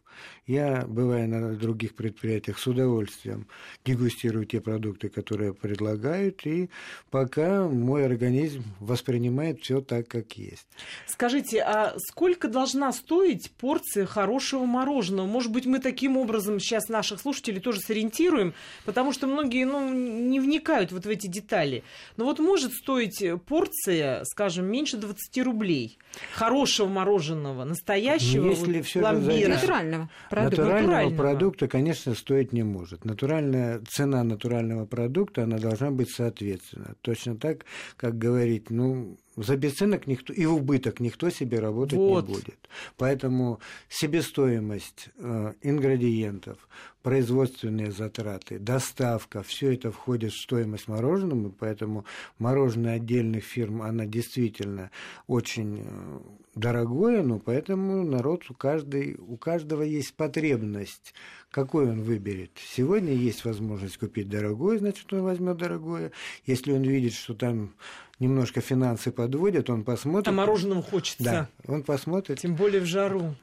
Я, 0.48 0.86
бывая 0.88 1.26
на 1.28 1.56
других 1.56 1.96
предприятиях, 1.96 2.60
с 2.60 2.68
удовольствием 2.68 3.48
дегустирую 3.84 4.46
те 4.46 4.62
продукты, 4.62 5.10
которые 5.10 5.54
предлагают, 5.54 6.46
и 6.46 6.70
пока 7.10 7.68
мой 7.68 8.06
организм 8.06 8.64
воспринимает 8.80 9.62
все 9.62 9.82
так, 9.82 10.08
как 10.08 10.34
есть. 10.34 10.68
Скажите, 11.08 11.62
а 11.62 11.96
сколько 11.98 12.48
должна 12.48 12.92
стоить 12.92 13.52
порция 13.52 14.06
хорошего 14.06 14.66
мороженого? 14.66 15.26
Может 15.26 15.52
быть, 15.52 15.66
мы 15.66 15.80
таким 15.80 16.16
образом 16.18 16.60
сейчас 16.60 16.90
наших 16.90 17.22
слушателей 17.22 17.60
тоже 17.60 17.80
сориентируем, 17.80 18.54
потому 18.86 19.14
что 19.14 19.28
многие 19.28 19.66
ну, 19.66 19.92
не 19.94 20.40
вникают 20.40 20.92
вот 20.92 21.06
в 21.06 21.10
эти 21.10 21.28
детали. 21.28 21.84
Но 22.18 22.26
вот 22.26 22.40
может 22.40 22.74
стоить 22.74 23.24
порция, 23.48 24.24
скажем, 24.26 24.66
меньше 24.66 24.98
20 24.98 25.38
рублей 25.44 25.98
хорошего 26.34 26.88
мороженого, 26.88 27.64
настоящего, 27.64 28.50
если 28.50 28.78
вот, 28.80 29.02
пломбира. 29.02 30.05
Натурального 30.30 30.30
продукта. 30.30 30.62
Натурального, 30.62 30.92
натурального 30.92 31.18
продукта, 31.18 31.68
конечно, 31.68 32.16
стоить 32.16 32.54
не 32.54 32.64
может. 32.64 33.06
Натуральная 33.06 33.82
цена 33.88 34.24
натурального 34.24 34.86
продукта, 34.86 35.44
она 35.44 35.58
должна 35.58 35.92
быть 35.92 36.10
соответственно. 36.10 36.96
Точно 37.02 37.38
так, 37.38 37.66
как 37.98 38.18
говорить, 38.18 38.70
ну, 38.70 39.18
за 39.36 39.58
бесценок 39.58 40.08
никто 40.08 40.34
и 40.34 40.46
в 40.46 40.56
убыток 40.56 41.00
никто 41.00 41.30
себе 41.30 41.60
работать 41.60 41.98
вот. 41.98 42.28
не 42.28 42.34
будет. 42.36 42.70
Поэтому 42.98 43.60
себестоимость 43.90 45.10
э, 45.18 45.54
ингредиентов, 45.62 46.68
производственные 47.02 47.92
затраты, 47.92 48.60
доставка, 48.60 49.44
все 49.44 49.74
это 49.74 49.92
входит 49.92 50.32
в 50.32 50.42
стоимость 50.42 50.88
мороженого, 50.88 51.52
поэтому 51.52 52.06
мороженое 52.40 52.96
отдельных 52.96 53.44
фирм, 53.44 53.82
она 53.82 54.06
действительно 54.06 54.90
очень 55.28 55.84
э, 55.86 56.20
дорогое, 56.56 57.22
но 57.22 57.40
поэтому 57.40 58.04
народ 58.04 58.50
у, 58.50 58.54
каждой, 58.54 59.18
у 59.20 59.38
каждого 59.38 59.82
есть 59.84 60.16
потребность, 60.16 61.14
какой 61.52 61.90
он 61.90 62.02
выберет. 62.02 62.52
Сегодня 62.56 63.14
есть 63.14 63.46
возможность 63.46 63.98
купить 63.98 64.30
дорогое, 64.30 64.80
значит, 64.80 65.12
он 65.14 65.24
возьмет 65.24 65.58
дорогое. 65.58 66.12
Если 66.46 66.72
он 66.72 66.82
видит, 66.84 67.14
что 67.14 67.34
там 67.34 67.74
немножко 68.20 68.62
финансы 68.62 69.12
подводят, 69.12 69.70
он 69.70 69.84
посмотрит. 69.84 70.28
А 70.28 70.32
мороженого 70.32 70.82
хочется. 70.82 71.24
Да, 71.24 71.50
он 71.68 71.84
посмотрит. 71.84 72.40
Тем 72.40 72.56
более 72.56 72.82
в 72.82 72.86
жару. 72.86 73.36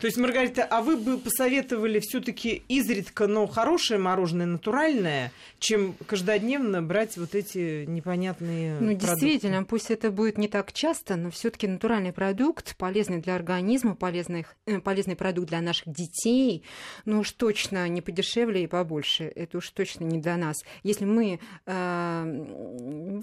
То 0.00 0.06
есть, 0.06 0.18
Маргарита, 0.18 0.62
а 0.62 0.82
вы 0.82 0.98
бы 0.98 1.16
посоветовали 1.16 2.00
все-таки 2.00 2.62
изредка, 2.68 3.26
но 3.26 3.46
хорошее 3.46 3.98
мороженое, 3.98 4.44
натуральное, 4.44 5.32
чем 5.58 5.94
каждодневно 6.06 6.82
брать 6.82 7.16
вот 7.16 7.34
эти 7.34 7.86
непонятные 7.86 8.74
Ну, 8.78 8.88
продукты? 8.90 9.06
действительно, 9.06 9.64
пусть 9.64 9.90
это 9.90 10.10
будет 10.10 10.36
не 10.36 10.48
так 10.48 10.74
часто, 10.74 11.16
но 11.16 11.30
все-таки 11.30 11.66
натуральный 11.66 12.12
продукт, 12.12 12.76
полезный 12.76 13.22
для 13.22 13.36
организма, 13.36 13.94
полезный, 13.94 14.44
э, 14.66 14.80
полезный 14.80 15.16
продукт 15.16 15.48
для 15.48 15.62
наших 15.62 15.88
детей, 15.88 16.62
ну 17.06 17.20
уж 17.20 17.32
точно 17.32 17.88
не 17.88 18.02
подешевле 18.02 18.64
и 18.64 18.66
побольше. 18.66 19.32
Это 19.34 19.56
уж 19.56 19.70
точно 19.70 20.04
не 20.04 20.18
для 20.18 20.36
нас. 20.36 20.56
Если 20.82 21.06
мы 21.06 21.40
э, 21.64 22.55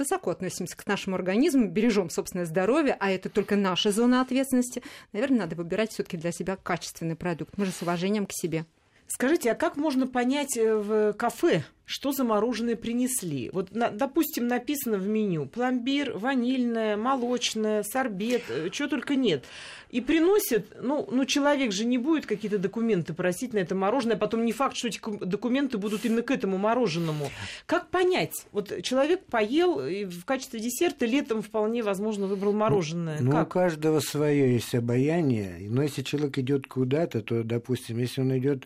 высоко 0.04 0.32
относимся 0.32 0.78
к 0.78 0.86
нашему 0.86 1.16
организму, 1.16 1.68
бережем 1.68 2.10
собственное 2.10 2.46
здоровье, 2.46 2.96
а 3.00 3.10
это 3.10 3.30
только 3.30 3.56
наша 3.56 3.92
зона 3.92 4.22
ответственности, 4.22 4.84
наверное, 5.14 5.40
надо 5.40 5.56
выбирать 5.56 5.92
все-таки 5.92 6.18
для 6.18 6.32
себя 6.32 6.58
качественный 6.58 7.16
продукт. 7.16 7.58
Мы 7.58 7.66
же 7.66 7.72
с 7.72 7.82
уважением 7.82 8.26
к 8.26 8.34
себе. 8.34 8.66
Скажите, 9.08 9.52
а 9.52 9.56
как 9.56 9.78
можно 9.78 10.08
понять 10.08 10.58
э, 10.58 10.76
в 10.76 11.14
кафе, 11.14 11.64
что 11.86 12.12
за 12.12 12.24
мороженое 12.24 12.76
принесли. 12.76 13.50
Вот, 13.52 13.74
на, 13.76 13.90
допустим, 13.90 14.48
написано 14.48 14.98
в 14.98 15.08
меню 15.08 15.46
пломбир, 15.46 16.18
ванильное, 16.18 16.96
молочное, 16.96 17.84
сорбет, 17.84 18.44
э, 18.50 18.70
чего 18.72 18.88
только 18.88 19.16
нет. 19.16 19.44
И 19.90 20.02
приносят, 20.02 20.66
ну, 20.82 21.08
ну, 21.12 21.26
человек 21.26 21.72
же 21.72 21.86
не 21.86 21.98
будет 21.98 22.26
какие-то 22.26 22.58
документы 22.58 23.14
просить 23.14 23.54
на 23.54 23.60
это 23.60 23.76
мороженое, 23.76 24.16
а 24.16 24.20
потом 24.20 24.44
не 24.44 24.52
факт, 24.52 24.76
что 24.76 24.88
эти 24.88 25.00
документы 25.24 25.78
будут 25.78 26.06
именно 26.06 26.24
к 26.24 26.32
этому 26.32 26.58
мороженому. 26.58 27.30
Как 27.68 27.90
понять? 27.90 28.48
Вот 28.52 28.82
человек 28.82 29.26
поел 29.26 29.86
и 29.86 30.06
в 30.06 30.26
качестве 30.26 30.60
десерта 30.60 31.06
летом 31.06 31.44
вполне 31.44 31.84
возможно 31.84 32.26
выбрал 32.26 32.54
мороженое. 32.54 33.20
Ну, 33.20 33.32
как? 33.32 33.48
у 33.48 33.52
каждого 33.52 34.00
свое 34.00 34.54
есть 34.54 34.74
обаяние. 34.74 35.58
Но 35.70 35.84
если 35.84 36.02
человек 36.02 36.40
идет 36.40 36.66
куда-то, 36.66 37.22
то, 37.22 37.44
допустим, 37.44 38.00
если 38.00 38.22
он 38.22 38.36
идет 38.38 38.64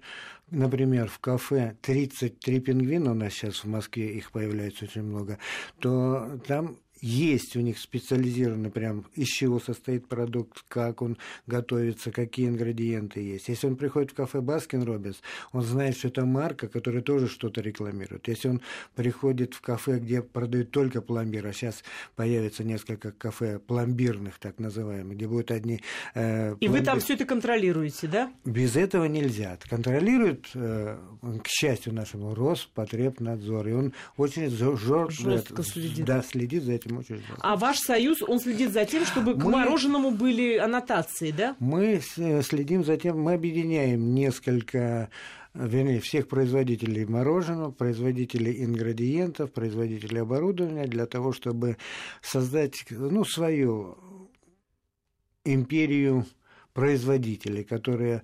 например, 0.52 1.08
в 1.08 1.20
кафе 1.20 1.76
33 1.82 2.60
пингвина, 2.60 3.12
у 3.12 3.14
нас 3.14 3.34
сейчас 3.34 3.64
в 3.64 3.68
Москве 3.68 4.14
их 4.14 4.32
появляется 4.32 4.86
очень 4.86 5.04
много, 5.04 5.38
то 5.80 6.40
там 6.48 6.78
есть 7.02 7.56
у 7.56 7.62
них 7.62 7.78
специализированно 7.80 8.70
прям 8.70 9.06
из 9.14 9.28
чего 9.28 9.60
состоит 9.60 10.08
продукт, 10.08 10.64
как 10.68 11.02
он 11.02 11.18
готовится, 11.46 12.12
какие 12.12 12.48
ингредиенты 12.48 13.20
есть. 13.22 13.48
Если 13.48 13.68
он 13.68 13.76
приходит 13.76 14.12
в 14.12 14.16
кафе 14.16 14.42
Baskin 14.42 14.84
Robbins, 14.84 15.22
он 15.52 15.62
знает, 15.62 15.98
что 15.98 16.08
это 16.08 16.26
марка, 16.26 16.68
которая 16.68 17.02
тоже 17.02 17.28
что-то 17.28 17.62
рекламирует. 17.62 18.28
Если 18.28 18.50
он 18.50 18.62
приходит 18.96 19.54
в 19.54 19.62
кафе, 19.62 20.00
где 20.00 20.22
продают 20.22 20.72
только 20.72 21.02
пломбир, 21.02 21.48
а 21.48 21.54
сейчас 21.54 21.84
появится 22.16 22.64
несколько 22.64 23.12
кафе 23.12 23.60
пломбирных, 23.60 24.40
так 24.40 24.60
называемых, 24.60 25.16
где 25.16 25.28
будут 25.28 25.52
одни... 25.52 25.82
Э, 26.16 26.56
И 26.60 26.68
вы 26.68 26.82
там 26.82 27.00
все 27.00 27.14
это 27.14 27.26
контролируете, 27.26 28.08
да? 28.08 28.32
Без 28.46 28.76
этого 28.76 29.06
нельзя. 29.06 29.58
Контролирует, 29.70 30.48
э, 30.54 30.98
к 31.44 31.48
счастью 31.48 31.94
нашему, 31.94 32.34
Роспотребнадзор. 32.36 33.68
И 33.68 33.72
он 33.72 33.94
очень 34.16 34.50
жестко 34.50 35.64
следит. 35.64 36.06
Да, 36.06 36.22
следит 36.22 36.64
за 36.64 36.74
этим 36.74 36.87
этим 36.88 36.98
очень 36.98 37.18
жестко. 37.18 37.36
А 37.40 37.56
ваш 37.56 37.80
союз, 37.80 38.22
он 38.22 38.40
следит 38.40 38.72
за 38.72 38.86
тем, 38.86 39.06
чтобы 39.06 39.36
мы, 39.36 39.42
к 39.42 39.46
мороженому 39.46 40.12
были 40.12 40.58
аннотации, 40.58 41.32
да? 41.32 41.56
Мы 41.60 42.02
следим 42.02 42.84
за 42.84 42.98
тем, 42.98 43.20
мы 43.22 43.34
объединяем 43.34 44.14
несколько 44.14 45.10
вернее, 45.54 46.00
всех 46.00 46.28
производителей 46.28 47.06
мороженого, 47.06 47.72
производителей 47.72 48.64
ингредиентов, 48.64 49.52
производителей 49.52 50.22
оборудования 50.22 50.86
для 50.86 51.08
того, 51.08 51.32
чтобы 51.32 51.78
создать 52.22 52.86
ну, 52.90 53.26
свою 53.26 53.98
империю 55.44 56.26
производителей, 56.74 57.64
которые 57.64 58.22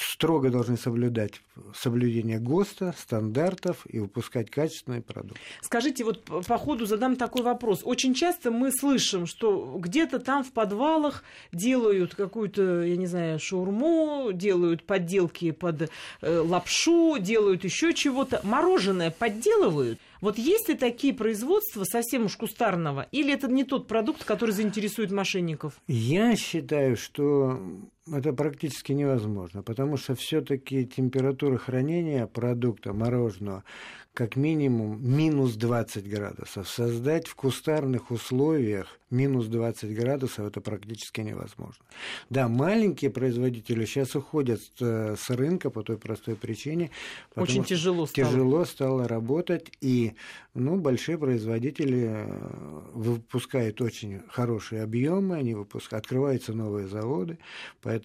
строго 0.00 0.50
должны 0.50 0.76
соблюдать 0.76 1.40
соблюдение 1.74 2.38
ГОСТа, 2.38 2.94
стандартов 2.96 3.86
и 3.88 3.98
выпускать 3.98 4.50
качественный 4.50 5.02
продукт. 5.02 5.40
Скажите, 5.60 6.04
вот 6.04 6.24
по 6.24 6.58
ходу 6.58 6.86
задам 6.86 7.16
такой 7.16 7.42
вопрос. 7.42 7.80
Очень 7.84 8.14
часто 8.14 8.50
мы 8.50 8.70
слышим, 8.72 9.26
что 9.26 9.76
где-то 9.78 10.18
там 10.18 10.44
в 10.44 10.52
подвалах 10.52 11.24
делают 11.52 12.14
какую-то, 12.14 12.82
я 12.82 12.96
не 12.96 13.06
знаю, 13.06 13.38
шаурму, 13.38 14.30
делают 14.32 14.84
подделки 14.84 15.50
под 15.50 15.90
э, 16.20 16.38
лапшу, 16.38 17.18
делают 17.18 17.64
еще 17.64 17.92
чего-то. 17.94 18.40
Мороженое 18.44 19.10
подделывают? 19.10 19.98
Вот 20.20 20.36
есть 20.36 20.68
ли 20.68 20.74
такие 20.74 21.14
производства 21.14 21.84
совсем 21.84 22.24
уж 22.24 22.36
кустарного, 22.36 23.06
или 23.12 23.32
это 23.32 23.48
не 23.48 23.64
тот 23.64 23.86
продукт, 23.86 24.24
который 24.24 24.50
заинтересует 24.50 25.12
мошенников? 25.12 25.74
Я 25.86 26.34
считаю, 26.36 26.96
что 26.96 27.60
это 28.12 28.32
практически 28.32 28.92
невозможно, 28.92 29.62
потому 29.62 29.96
что 29.96 30.14
все-таки 30.14 30.86
температура 30.86 31.56
хранения 31.58 32.26
продукта 32.26 32.92
мороженого 32.92 33.64
как 34.18 34.34
минимум 34.34 34.98
минус 35.00 35.54
20 35.54 36.10
градусов. 36.10 36.68
Создать 36.68 37.28
в 37.28 37.36
кустарных 37.36 38.10
условиях 38.10 38.98
минус 39.10 39.46
20 39.46 39.94
градусов 39.94 40.46
это 40.46 40.60
практически 40.60 41.20
невозможно. 41.20 41.84
Да, 42.28 42.48
маленькие 42.48 43.12
производители 43.12 43.84
сейчас 43.84 44.16
уходят 44.16 44.60
с 44.80 45.30
рынка 45.30 45.70
по 45.70 45.84
той 45.84 45.98
простой 45.98 46.34
причине. 46.34 46.90
Очень 47.36 47.62
тяжело 47.62 48.06
стало. 48.06 48.28
Тяжело 48.28 48.64
стало 48.64 49.06
работать, 49.06 49.70
и 49.80 50.14
ну, 50.52 50.76
большие 50.76 51.16
производители 51.16 52.08
э, 52.08 52.80
выпускают 52.92 53.80
очень 53.80 54.22
хорошие 54.28 54.82
объемы, 54.82 55.36
они 55.36 55.54
выпускают, 55.54 56.04
открываются 56.04 56.52
новые 56.52 56.88
заводы, 56.88 57.38
поэтому 57.82 57.97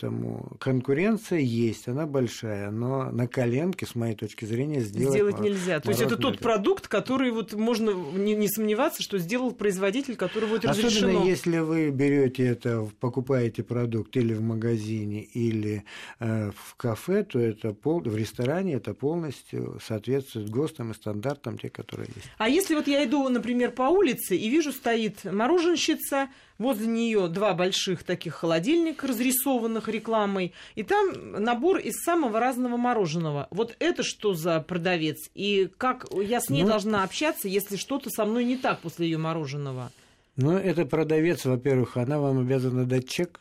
конкуренция 0.60 1.40
есть, 1.40 1.88
она 1.88 2.06
большая, 2.06 2.72
но 2.72 3.12
на 3.12 3.28
коленке, 3.28 3.86
с 3.86 3.96
моей 3.96 4.16
точки 4.16 4.46
зрения, 4.46 4.82
сделать, 4.82 5.14
сделать 5.14 5.40
нельзя. 5.40 5.80
То 5.80 5.90
есть 5.90 6.02
это 6.02 6.18
тот 6.18 6.40
продукт, 6.40 6.88
который 6.88 7.32
вот 7.32 7.54
можно 7.54 7.92
не, 7.92 8.36
не 8.36 8.48
сомневаться, 8.48 9.04
что 9.04 9.18
сделал 9.18 9.52
производитель, 9.52 10.16
который 10.16 10.50
будет 10.50 10.66
Особенно 10.66 10.90
разрешено. 10.90 11.26
если 11.26 11.60
вы 11.60 11.90
берете 11.90 12.46
это, 12.46 12.88
покупаете 13.00 13.64
продукт 13.64 14.16
или 14.18 14.34
в 14.34 14.42
магазине, 14.42 15.24
или 15.24 15.84
э, 16.20 16.52
в 16.56 16.76
кафе, 16.76 17.24
то 17.24 17.40
это 17.40 17.74
пол, 17.74 18.02
в 18.02 18.16
ресторане 18.16 18.74
это 18.74 18.94
полностью 18.94 19.80
соответствует 19.84 20.50
ГОСТам 20.50 20.92
и 20.92 20.94
стандартам, 20.94 21.58
те, 21.58 21.70
которые 21.70 22.10
есть. 22.16 22.28
А 22.38 22.50
если 22.50 22.76
вот 22.76 22.88
я 22.88 23.06
иду, 23.06 23.28
например, 23.30 23.72
по 23.72 23.84
улице 23.84 24.36
и 24.36 24.50
вижу, 24.50 24.72
стоит 24.72 25.24
мороженщица, 25.26 26.30
возле 26.58 26.88
нее 26.88 27.28
два 27.28 27.54
больших 27.54 28.04
таких 28.04 28.36
холодильника, 28.36 29.08
разрисованных 29.08 29.88
рекламой, 29.88 30.54
и 30.76 30.84
там 30.84 31.34
набор 31.44 31.78
из 31.78 31.96
самого 32.04 32.40
разного 32.40 32.78
мороженого. 32.78 33.48
Вот 33.52 33.76
это 33.80 34.04
что 34.04 34.34
за 34.34 34.60
продавец? 34.60 35.18
И 35.34 35.70
как 35.78 36.08
я 36.12 36.40
с 36.42 36.50
ней 36.50 36.64
ну, 36.64 36.70
должна 36.70 37.04
общаться, 37.04 37.48
если 37.48 37.76
что-то 37.76 38.10
со 38.10 38.26
мной 38.26 38.46
не 38.46 38.58
так 38.58 38.80
после 38.80 39.08
ее 39.08 39.18
мороженого? 39.18 39.92
Ну, 40.36 40.58
это 40.58 40.86
продавец, 40.86 41.46
во-первых, 41.46 41.98
она 41.98 42.20
вам 42.20 42.40
обязана 42.40 42.86
дать 42.86 43.08
чек, 43.08 43.40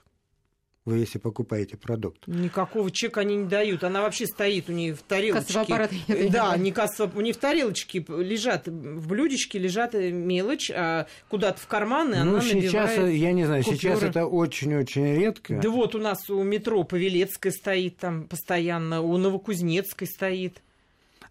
вы 0.84 0.98
если 0.98 1.18
покупаете 1.18 1.76
продукт. 1.76 2.26
Никакого 2.26 2.90
чека 2.90 3.20
они 3.20 3.36
не 3.36 3.46
дают. 3.46 3.84
Она 3.84 4.02
вообще 4.02 4.26
стоит 4.26 4.68
у 4.68 4.72
нее 4.72 4.94
в 4.94 5.02
тарелочке. 5.02 5.60
Аппарат, 5.60 5.92
да, 6.30 6.56
не 6.56 6.72
кассовый, 6.72 7.12
у 7.16 7.20
нее 7.20 7.34
в 7.34 7.36
тарелочке 7.36 8.04
лежат, 8.08 8.66
в 8.66 9.06
блюдечке 9.06 9.58
лежат 9.58 9.94
мелочь, 9.94 10.70
а 10.74 11.06
куда-то 11.28 11.60
в 11.60 11.66
карманы 11.66 12.24
ну, 12.24 12.32
она 12.32 12.40
сейчас, 12.40 12.96
набивает 12.96 13.14
я 13.14 13.32
не 13.32 13.44
знаю, 13.44 13.62
купюры. 13.62 13.78
сейчас 13.78 14.02
это 14.02 14.26
очень-очень 14.26 15.14
редко. 15.16 15.60
Да 15.62 15.70
вот 15.70 15.94
у 15.94 15.98
нас 15.98 16.28
у 16.28 16.42
метро 16.42 16.82
Павелецкая 16.82 17.52
стоит 17.52 17.98
там 17.98 18.24
постоянно, 18.24 19.02
у 19.02 19.16
Новокузнецкой 19.16 20.08
стоит. 20.08 20.62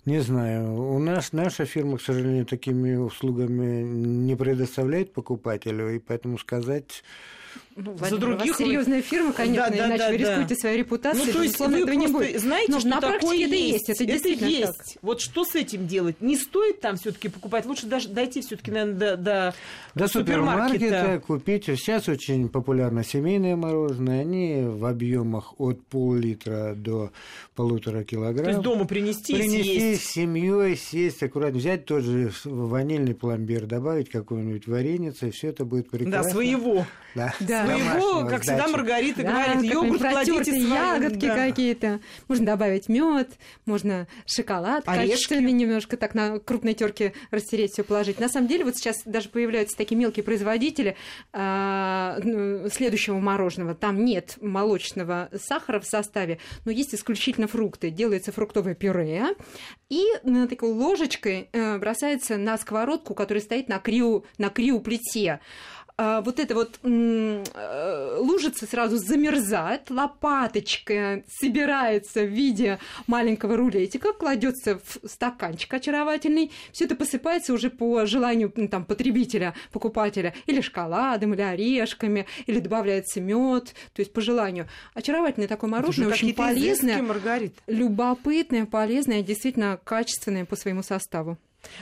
Не 0.06 0.20
знаю. 0.20 0.74
У 0.74 0.98
нас 0.98 1.32
наша 1.32 1.66
фирма, 1.66 1.98
к 1.98 2.02
сожалению, 2.02 2.46
такими 2.46 2.96
услугами 2.96 3.84
не 3.84 4.36
предоставляет 4.36 5.14
покупателю, 5.14 5.94
и 5.94 6.00
поэтому 6.00 6.40
сказать 6.40 7.04
ну, 7.76 7.98
за 7.98 8.18
других 8.18 8.56
серьезная 8.56 9.02
фирма, 9.02 9.34
конечно, 9.34 9.70
да, 9.70 9.78
да, 9.78 9.88
иначе 9.88 10.04
да, 10.04 10.10
вы 10.10 10.18
рискуете 10.18 10.56
да. 10.56 10.60
своей 10.60 10.78
репутацией. 10.78 11.26
Ну, 11.28 11.34
то 11.34 11.42
есть 11.44 11.60
вы 11.60 11.80
этого 11.80 11.92
не 11.92 12.08
будет. 12.08 12.40
знаете, 12.42 12.72
Но 12.72 12.80
что 12.80 12.90
на 12.90 13.02
такое 13.02 13.46
это 13.46 13.56
есть. 13.56 13.90
Это, 13.90 14.04
это 14.04 14.28
есть. 14.28 14.78
Так. 14.78 15.02
Вот 15.02 15.22
что 15.22 15.46
с 15.46 15.56
этим 15.56 15.88
делать? 15.88 16.22
Не 16.22 16.36
стоит 16.36 16.82
там 16.82 16.98
все-таки 16.98 17.30
покупать. 17.30 17.66
Лучше 17.66 17.86
даже 17.86 18.10
дойти 18.10 18.42
все-таки, 18.42 18.72
наверное, 18.72 18.96
до, 18.96 19.18
до, 19.18 19.56
до 19.96 20.08
супермаркета. 20.08 20.74
супермаркета 20.74 21.20
купить. 21.26 21.66
Сейчас 21.66 22.10
очень 22.10 22.50
популярно 22.50 23.04
семейное 23.04 23.56
мороженое. 23.56 24.22
Они 24.22 24.64
в 24.64 24.86
объемах 24.86 25.60
от 25.60 25.82
пол-литра 25.86 26.74
до 26.76 27.12
полутора 27.56 28.04
килограмм. 28.04 28.46
То 28.46 28.52
есть 28.52 28.62
дома 28.62 28.86
принести, 28.86 29.36
принести 29.36 29.64
съесть. 29.64 30.04
с 30.04 30.12
семьей, 30.12 30.76
съесть 30.76 31.22
аккуратно, 31.24 31.60
взять 31.60 31.86
тот 31.86 32.04
же 32.04 32.32
ванильный 32.44 33.16
пломбир, 33.16 33.66
добавить 33.66 34.10
какую-нибудь 34.10 34.68
вареница, 34.68 35.28
и 35.28 35.32
все 35.32 35.50
это 35.50 35.64
будет 35.66 35.90
прекрасно. 35.90 36.24
Да, 36.24 36.30
своего. 36.30 36.86
Да, 37.16 37.34
да. 37.40 37.61
Своего, 37.66 38.28
как 38.28 38.42
всегда 38.42 38.68
Маргарита 38.68 39.24
говорит, 39.24 39.64
йогурт 39.64 40.02
кладите 40.02 40.58
ягодки 40.58 41.28
какие-то. 41.28 42.00
Можно 42.28 42.46
добавить 42.46 42.90
мед, 42.90 43.30
можно 43.66 44.08
шоколад 44.26 44.84
Орешки. 44.88 45.12
качественный 45.12 45.52
немножко 45.52 45.98
так 45.98 46.14
на 46.16 46.40
крупной 46.40 46.74
терке 46.74 47.14
растереть, 47.32 47.74
все 47.74 47.84
положить. 47.84 48.20
На 48.20 48.30
самом 48.30 48.48
деле 48.48 48.66
вот 48.66 48.76
сейчас 48.76 49.02
даже 49.06 49.30
появляются 49.30 49.78
такие 49.78 49.98
мелкие 49.98 50.24
производители 50.24 50.96
а, 51.34 52.20
ну, 52.24 52.70
следующего 52.70 53.20
мороженого. 53.20 53.76
Там 53.76 54.04
нет 54.04 54.38
молочного 54.42 55.30
сахара 55.36 55.80
в 55.80 55.86
составе, 55.86 56.40
но 56.66 56.72
есть 56.72 56.94
исключительно 56.96 57.48
фрукты. 57.48 57.90
Делается 57.90 58.32
фруктовое 58.32 58.76
пюре, 58.76 59.36
и 59.90 60.06
такой 60.50 60.72
ложечкой 60.72 61.50
э, 61.52 61.78
бросается 61.78 62.38
на 62.38 62.58
сковородку, 62.58 63.14
которая 63.14 63.42
стоит 63.42 63.68
на 63.68 63.80
крио, 63.80 64.24
на 64.38 64.50
крио 64.50 64.80
плите 64.80 65.40
вот 66.24 66.40
эта 66.40 66.56
вот 66.56 66.80
э, 66.84 68.18
лужица 68.18 68.66
сразу 68.66 68.98
замерзает, 68.98 69.90
лопаточка 69.90 71.24
собирается 71.28 72.24
в 72.24 72.30
виде 72.30 72.80
маленького 73.08 73.56
рулетика, 73.56 74.14
кладется 74.14 74.80
в 74.80 75.08
стаканчик 75.08 75.74
очаровательный, 75.74 76.52
все 76.72 76.86
это 76.86 76.96
посыпается 76.96 77.54
уже 77.54 77.70
по 77.70 78.06
желанию 78.06 78.52
ну, 78.56 78.68
там, 78.68 78.86
потребителя, 78.86 79.54
покупателя, 79.72 80.34
или 80.48 80.62
шоколадом, 80.62 81.34
или 81.34 81.42
орешками, 81.42 82.26
или 82.48 82.60
добавляется 82.60 83.22
мед, 83.22 83.76
то 83.94 84.02
есть 84.02 84.12
по 84.14 84.22
желанию. 84.22 84.68
Очаровательное 84.94 85.48
такое 85.48 85.70
мороженое, 85.70 86.10
очень 86.10 86.34
полезное, 86.34 87.02
изыски, 87.02 87.54
любопытное, 87.68 88.66
полезное, 88.66 89.22
действительно 89.22 89.80
качественное 89.84 90.46
по 90.46 90.56
своему 90.56 90.84
составу. 90.84 91.38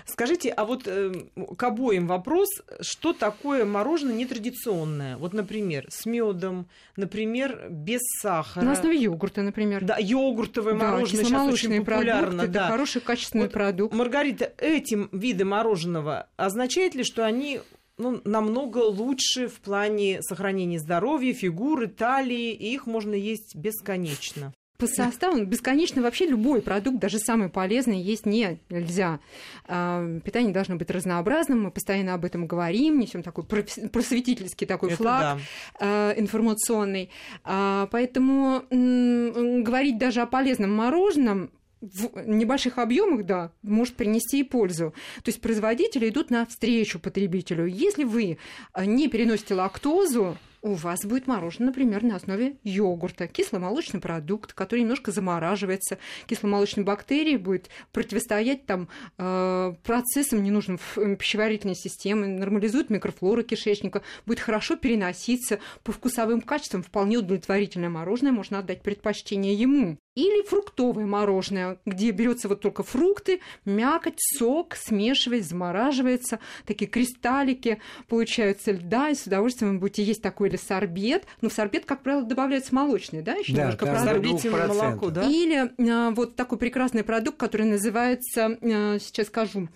Скажите, 0.05 0.49
а 0.49 0.65
вот 0.65 0.83
э, 0.85 1.11
к 1.57 1.63
обоим 1.63 2.07
вопрос, 2.07 2.49
что 2.81 3.13
такое 3.13 3.65
мороженое 3.65 4.15
нетрадиционное? 4.15 5.17
Вот, 5.17 5.33
например, 5.33 5.85
с 5.89 6.05
медом, 6.05 6.67
например, 6.95 7.67
без 7.69 8.01
сахара. 8.21 8.63
На 8.63 8.73
основе 8.73 8.97
йогурта, 8.97 9.41
например. 9.41 9.83
Да, 9.83 9.97
йогуртовое 9.99 10.73
да, 10.73 10.91
мороженое 10.91 11.23
сейчас 11.23 11.53
очень 11.53 11.85
популярно. 11.85 12.29
Продукты, 12.29 12.47
да. 12.47 12.67
хороший 12.67 13.01
качественный 13.01 13.45
вот, 13.45 13.53
продукт. 13.53 13.93
Маргарита, 13.93 14.53
этим 14.57 15.09
виды 15.11 15.45
мороженого 15.45 16.27
означает 16.37 16.95
ли, 16.95 17.03
что 17.03 17.25
они 17.25 17.61
ну, 17.97 18.21
намного 18.23 18.79
лучше 18.79 19.47
в 19.47 19.59
плане 19.59 20.21
сохранения 20.21 20.79
здоровья, 20.79 21.33
фигуры, 21.33 21.87
талии, 21.87 22.51
и 22.51 22.73
их 22.73 22.87
можно 22.87 23.13
есть 23.13 23.55
бесконечно? 23.55 24.53
По 24.79 24.87
составу 24.87 25.43
бесконечно 25.43 26.01
вообще 26.01 26.25
любой 26.25 26.61
продукт, 26.61 26.99
даже 26.99 27.19
самый 27.19 27.49
полезный, 27.49 28.01
есть 28.01 28.25
не, 28.25 28.59
нельзя. 28.69 29.19
А, 29.67 30.19
питание 30.21 30.53
должно 30.53 30.77
быть 30.77 30.89
разнообразным, 30.89 31.63
мы 31.63 31.71
постоянно 31.71 32.13
об 32.13 32.23
этом 32.23 32.47
говорим, 32.47 32.97
несем 32.97 33.21
такой 33.21 33.43
просветительский 33.43 34.65
такой 34.65 34.91
Это 34.91 34.97
флаг 34.97 35.21
да. 35.21 35.39
А, 35.81 36.13
информационный. 36.15 37.09
А, 37.43 37.89
поэтому 37.91 38.63
говорить 38.69 39.97
даже 39.97 40.21
о 40.21 40.25
полезном 40.25 40.73
мороженом 40.73 41.51
в 41.81 42.25
небольших 42.25 42.77
объемах, 42.77 43.25
да, 43.25 43.51
может 43.61 43.95
принести 43.95 44.39
и 44.39 44.43
пользу. 44.43 44.93
То 45.23 45.29
есть 45.29 45.41
производители 45.41 46.07
идут 46.07 46.29
навстречу 46.29 46.99
потребителю. 46.99 47.65
Если 47.65 48.05
вы 48.05 48.37
не 48.77 49.09
переносите 49.09 49.55
лактозу, 49.55 50.37
у 50.61 50.73
вас 50.73 51.05
будет 51.05 51.27
мороженое, 51.27 51.67
например, 51.67 52.03
на 52.03 52.15
основе 52.15 52.57
йогурта, 52.63 53.27
кисломолочный 53.27 53.99
продукт, 53.99 54.53
который 54.53 54.81
немножко 54.81 55.11
замораживается, 55.11 55.97
кисломолочной 56.27 56.83
бактерии 56.83 57.37
будет 57.37 57.69
противостоять 57.91 58.65
там 58.65 58.89
э, 59.17 59.73
процессам 59.83 60.43
ненужным 60.43 60.77
в 60.77 61.15
пищеварительной 61.15 61.75
системе, 61.75 62.27
нормализует 62.27 62.89
микрофлору 62.89 63.43
кишечника, 63.43 64.01
будет 64.25 64.39
хорошо 64.39 64.75
переноситься 64.75 65.59
по 65.83 65.91
вкусовым 65.91 66.41
качествам, 66.41 66.83
вполне 66.83 67.17
удовлетворительное 67.17 67.89
мороженое, 67.89 68.31
можно 68.31 68.59
отдать 68.59 68.81
предпочтение 68.81 69.53
ему. 69.53 69.97
Или 70.15 70.45
фруктовое 70.45 71.05
мороженое, 71.05 71.77
где 71.85 72.11
берется 72.11 72.47
вот 72.49 72.61
только 72.61 72.83
фрукты, 72.83 73.39
мякоть, 73.63 74.17
сок, 74.17 74.75
смешивается, 74.75 75.51
замораживается, 75.51 76.39
такие 76.65 76.89
кристаллики 76.89 77.79
получаются 78.07 78.71
льда, 78.71 79.09
и 79.09 79.15
с 79.15 79.27
удовольствием 79.27 79.73
вы 79.73 79.79
будете 79.79 80.03
есть 80.03 80.21
такой 80.21 80.49
или 80.49 80.57
сорбет. 80.57 81.25
Но 81.41 81.49
в 81.49 81.53
сорбет, 81.53 81.85
как 81.85 82.01
правило, 82.01 82.23
добавляется 82.23 82.73
молочный, 82.73 83.21
да, 83.21 83.33
еще 83.35 83.53
да, 83.53 83.59
немножко 83.59 83.85
продукт. 83.85 84.45
молоко, 84.45 85.09
да? 85.11 85.23
Или 85.23 85.71
а, 85.89 86.11
вот 86.11 86.35
такой 86.35 86.57
прекрасный 86.57 87.03
продукт, 87.03 87.37
который 87.37 87.67
называется, 87.67 88.57
а, 88.61 88.97
сейчас 88.99 89.27
скажу, 89.27 89.69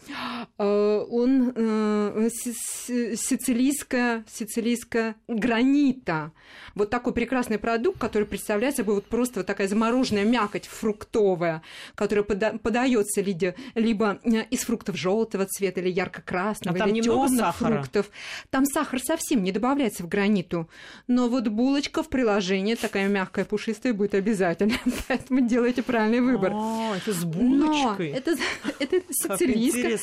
а, 0.58 1.04
он 1.10 1.54
а, 1.56 2.28
сицилийская, 2.32 4.26
сицилийская 4.28 5.16
гранита. 5.28 6.32
Вот 6.76 6.90
такой 6.90 7.14
прекрасный 7.14 7.60
продукт, 7.60 8.00
который 8.00 8.28
представляет 8.28 8.76
собой 8.76 8.96
вот 8.96 9.06
просто 9.06 9.42
вот 9.42 9.46
такая 9.46 9.68
замороженная 9.68 10.23
мякоть 10.24 10.66
фруктовая, 10.66 11.62
которая 11.96 12.24
пода- 12.24 12.58
подается 12.58 13.22
либо, 13.22 13.56
либо 13.76 14.20
э, 14.24 14.44
из 14.50 14.62
фруктов 14.62 14.98
желтого 14.98 15.46
цвета 15.46 15.80
или 15.82 15.90
ярко-красного, 15.90 16.84
а 16.84 16.88
или 16.88 17.02
темных 17.02 17.56
фруктов. 17.56 18.10
Там 18.50 18.66
сахар 18.66 19.00
совсем 19.00 19.44
не 19.44 19.52
добавляется 19.52 20.04
в 20.04 20.08
граниту. 20.08 20.70
Но 21.08 21.30
вот 21.30 21.48
булочка 21.48 22.04
в 22.04 22.10
приложении 22.10 22.76
такая 22.76 23.08
мягкая, 23.08 23.46
пушистая 23.46 23.94
будет 23.94 24.14
обязательно. 24.16 24.74
Поэтому 25.08 25.42
делайте 25.42 25.84
правильный 25.84 26.22
выбор. 26.22 26.52
А, 26.54 26.96
это 26.98 27.14
с 27.14 27.24
булочкой. 27.24 28.12
Но 28.12 28.18
это, 28.18 28.36
это 28.80 29.02
сицилийская 29.10 30.00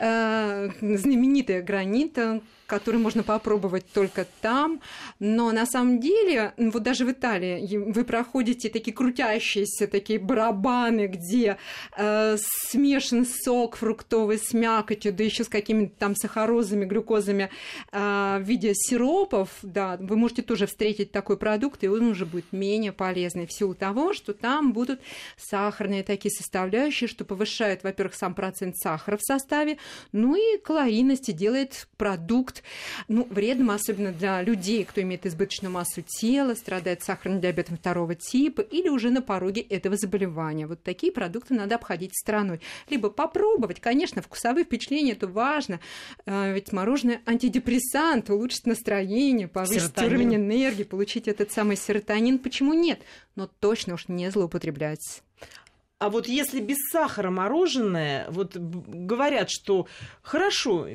э, 0.00 0.70
знаменитая 0.80 1.62
гранита, 1.62 2.40
который 2.68 3.00
можно 3.00 3.22
попробовать 3.22 3.86
только 3.92 4.26
там. 4.42 4.80
Но 5.18 5.50
на 5.52 5.66
самом 5.66 6.00
деле, 6.00 6.52
вот 6.58 6.82
даже 6.82 7.04
в 7.04 7.10
Италии 7.10 7.76
вы 7.76 8.04
проходите 8.04 8.68
такие 8.68 8.94
крутящиеся 8.94 9.88
такие 9.88 10.18
барабаны, 10.18 11.06
где 11.06 11.56
э, 11.96 12.36
смешан 12.68 13.26
сок 13.26 13.76
фруктовый 13.76 14.38
с 14.38 14.52
мякотью, 14.52 15.12
да 15.14 15.24
еще 15.24 15.44
с 15.44 15.48
какими-то 15.48 15.94
там 15.98 16.14
сахарозами, 16.14 16.84
глюкозами 16.84 17.50
э, 17.90 18.38
в 18.38 18.42
виде 18.42 18.72
сиропов, 18.74 19.48
да, 19.62 19.96
вы 19.98 20.16
можете 20.16 20.42
тоже 20.42 20.66
встретить 20.66 21.10
такой 21.10 21.38
продукт, 21.38 21.82
и 21.82 21.88
он 21.88 22.08
уже 22.08 22.26
будет 22.26 22.52
менее 22.52 22.92
полезный 22.92 23.46
в 23.46 23.52
силу 23.52 23.74
того, 23.74 24.12
что 24.12 24.34
там 24.34 24.74
будут 24.74 25.00
сахарные 25.38 26.02
такие 26.02 26.30
составляющие, 26.30 27.08
что 27.08 27.24
повышают, 27.24 27.82
во-первых, 27.82 28.14
сам 28.14 28.34
процент 28.34 28.76
сахара 28.76 29.16
в 29.16 29.22
составе, 29.22 29.78
ну 30.12 30.36
и 30.36 30.58
калорийности 30.58 31.30
делает 31.30 31.88
продукт 31.96 32.57
ну, 33.08 33.26
вредным, 33.30 33.70
особенно 33.70 34.12
для 34.12 34.42
людей, 34.42 34.84
кто 34.84 35.00
имеет 35.02 35.26
избыточную 35.26 35.72
массу 35.72 36.02
тела, 36.02 36.54
страдает 36.54 37.02
сахарным 37.02 37.40
диабетом 37.40 37.76
второго 37.76 38.14
типа 38.14 38.60
или 38.60 38.88
уже 38.88 39.10
на 39.10 39.22
пороге 39.22 39.62
этого 39.62 39.96
заболевания. 39.96 40.66
Вот 40.66 40.82
такие 40.82 41.12
продукты 41.12 41.54
надо 41.54 41.76
обходить 41.76 42.12
стороной. 42.14 42.60
Либо 42.88 43.10
попробовать, 43.10 43.80
конечно, 43.80 44.22
вкусовые 44.22 44.64
впечатления, 44.64 45.12
это 45.12 45.26
важно, 45.26 45.80
а, 46.26 46.52
ведь 46.52 46.72
мороженое 46.72 47.20
антидепрессант, 47.26 48.30
улучшит 48.30 48.66
настроение, 48.66 49.48
повысит 49.48 49.82
серотонин. 49.82 50.10
уровень 50.10 50.36
энергии, 50.36 50.84
получить 50.84 51.28
этот 51.28 51.52
самый 51.52 51.76
серотонин. 51.76 52.38
Почему 52.38 52.74
нет? 52.74 53.00
Но 53.36 53.46
точно 53.46 53.94
уж 53.94 54.08
не 54.08 54.30
злоупотреблять. 54.30 55.22
А 56.00 56.10
вот 56.10 56.28
если 56.28 56.60
без 56.60 56.76
сахара 56.92 57.28
мороженое, 57.28 58.26
вот 58.30 58.56
говорят, 58.56 59.50
что 59.50 59.88
хорошо, 60.22 60.86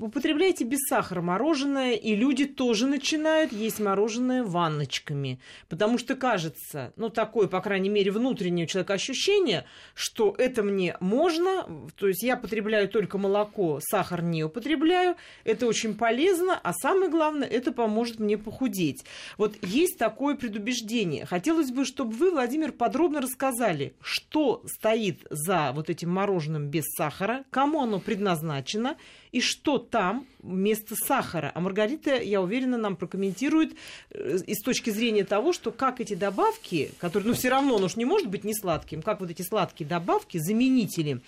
употребляйте 0.00 0.64
без 0.64 0.80
сахара 0.90 1.22
мороженое, 1.22 1.94
и 1.94 2.14
люди 2.14 2.44
тоже 2.44 2.86
начинают 2.86 3.50
есть 3.52 3.80
мороженое 3.80 4.44
ванночками. 4.44 5.40
Потому 5.70 5.96
что 5.96 6.16
кажется, 6.16 6.92
ну 6.96 7.08
такое, 7.08 7.48
по 7.48 7.62
крайней 7.62 7.88
мере, 7.88 8.10
внутреннее 8.10 8.66
у 8.66 8.68
человека 8.68 8.92
ощущение, 8.92 9.64
что 9.94 10.34
это 10.36 10.62
мне 10.62 10.98
можно, 11.00 11.90
то 11.96 12.06
есть 12.06 12.22
я 12.22 12.36
потребляю 12.36 12.90
только 12.90 13.16
молоко, 13.16 13.80
сахар 13.82 14.22
не 14.22 14.44
употребляю, 14.44 15.16
это 15.44 15.66
очень 15.66 15.96
полезно, 15.96 16.60
а 16.62 16.74
самое 16.74 17.10
главное, 17.10 17.48
это 17.48 17.72
поможет 17.72 18.20
мне 18.20 18.36
похудеть. 18.36 19.02
Вот 19.38 19.56
есть 19.62 19.96
такое 19.96 20.34
предубеждение. 20.36 21.24
Хотелось 21.24 21.70
бы, 21.70 21.86
чтобы 21.86 22.12
вы, 22.12 22.30
Владимир, 22.32 22.72
подробно 22.72 23.22
рассказали, 23.22 23.94
что 24.02 24.25
что 24.28 24.62
стоит 24.66 25.26
за 25.30 25.72
вот 25.74 25.88
этим 25.88 26.10
мороженым 26.10 26.68
без 26.68 26.84
сахара, 26.96 27.44
кому 27.50 27.82
оно 27.82 28.00
предназначено 28.00 28.96
и 29.32 29.40
что 29.40 29.78
там 29.78 30.26
вместо 30.42 30.94
сахара. 30.94 31.52
А 31.54 31.60
Маргарита, 31.60 32.20
я 32.20 32.42
уверена, 32.42 32.76
нам 32.76 32.96
прокомментирует 32.96 33.74
э, 34.10 34.38
и 34.46 34.54
с 34.54 34.62
точки 34.62 34.90
зрения 34.90 35.24
того, 35.24 35.52
что 35.52 35.70
как 35.70 36.00
эти 36.00 36.14
добавки, 36.14 36.90
которые, 36.98 37.28
ну, 37.28 37.34
все 37.34 37.48
равно, 37.48 37.76
оно 37.76 37.88
же 37.88 37.94
не 37.96 38.04
может 38.04 38.28
быть 38.28 38.44
не 38.44 38.54
сладким, 38.54 39.02
как 39.02 39.20
вот 39.20 39.30
эти 39.30 39.42
сладкие 39.42 39.88
добавки, 39.88 40.38
заменители, 40.38 41.20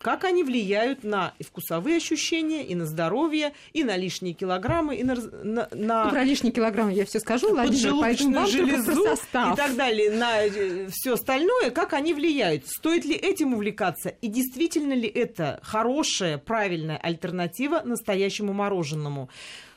как 0.00 0.24
они 0.24 0.42
влияют 0.42 1.04
на 1.04 1.34
и 1.38 1.44
вкусовые 1.44 1.96
ощущения, 1.96 2.64
и 2.64 2.74
на 2.74 2.86
здоровье, 2.86 3.52
и 3.72 3.84
на 3.84 3.96
лишние 3.96 4.34
килограммы, 4.34 4.96
и 4.96 5.04
на... 5.04 5.14
на, 5.14 5.68
на... 5.72 6.04
Ну, 6.04 6.10
про 6.10 6.24
лишние 6.24 6.52
килограммы 6.52 6.92
я 6.92 7.04
все 7.04 7.20
скажу, 7.20 7.50
Владимир, 7.50 7.94
поэтому 8.00 8.34
вам 8.34 8.46
железу 8.46 9.04
состав. 9.04 9.54
и 9.54 9.56
так 9.56 9.76
далее, 9.76 10.10
на 10.10 10.44
э, 10.44 10.88
все 10.90 11.14
остальное, 11.14 11.70
как 11.70 11.92
они 11.92 12.14
влияют. 12.14 12.66
Стоит 12.66 13.04
ли 13.04 13.14
этим 13.14 13.54
увлекаться? 13.54 14.08
И 14.08 14.28
действительно 14.28 14.92
ли 14.92 15.08
это 15.08 15.60
хорошая, 15.62 16.38
правильная 16.38 16.96
альтернатива 16.96 17.82
настоящему 17.84 18.52
мороженому? 18.52 19.28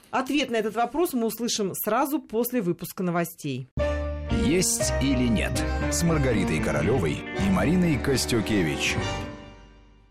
Ответ 0.10 0.50
на 0.50 0.56
этот 0.56 0.76
вопрос 0.76 1.14
мы 1.14 1.26
услышим 1.26 1.74
сразу 1.76 2.20
после 2.20 2.62
выпуска 2.62 3.04
новостей. 3.04 3.70
Есть 4.46 4.94
или 5.02 5.28
нет 5.28 5.52
с 5.92 6.04
Маргаритой 6.04 6.60
Королевой 6.60 7.18
и 7.46 7.50
Мариной 7.50 7.98
Костюкевич. 7.98 8.96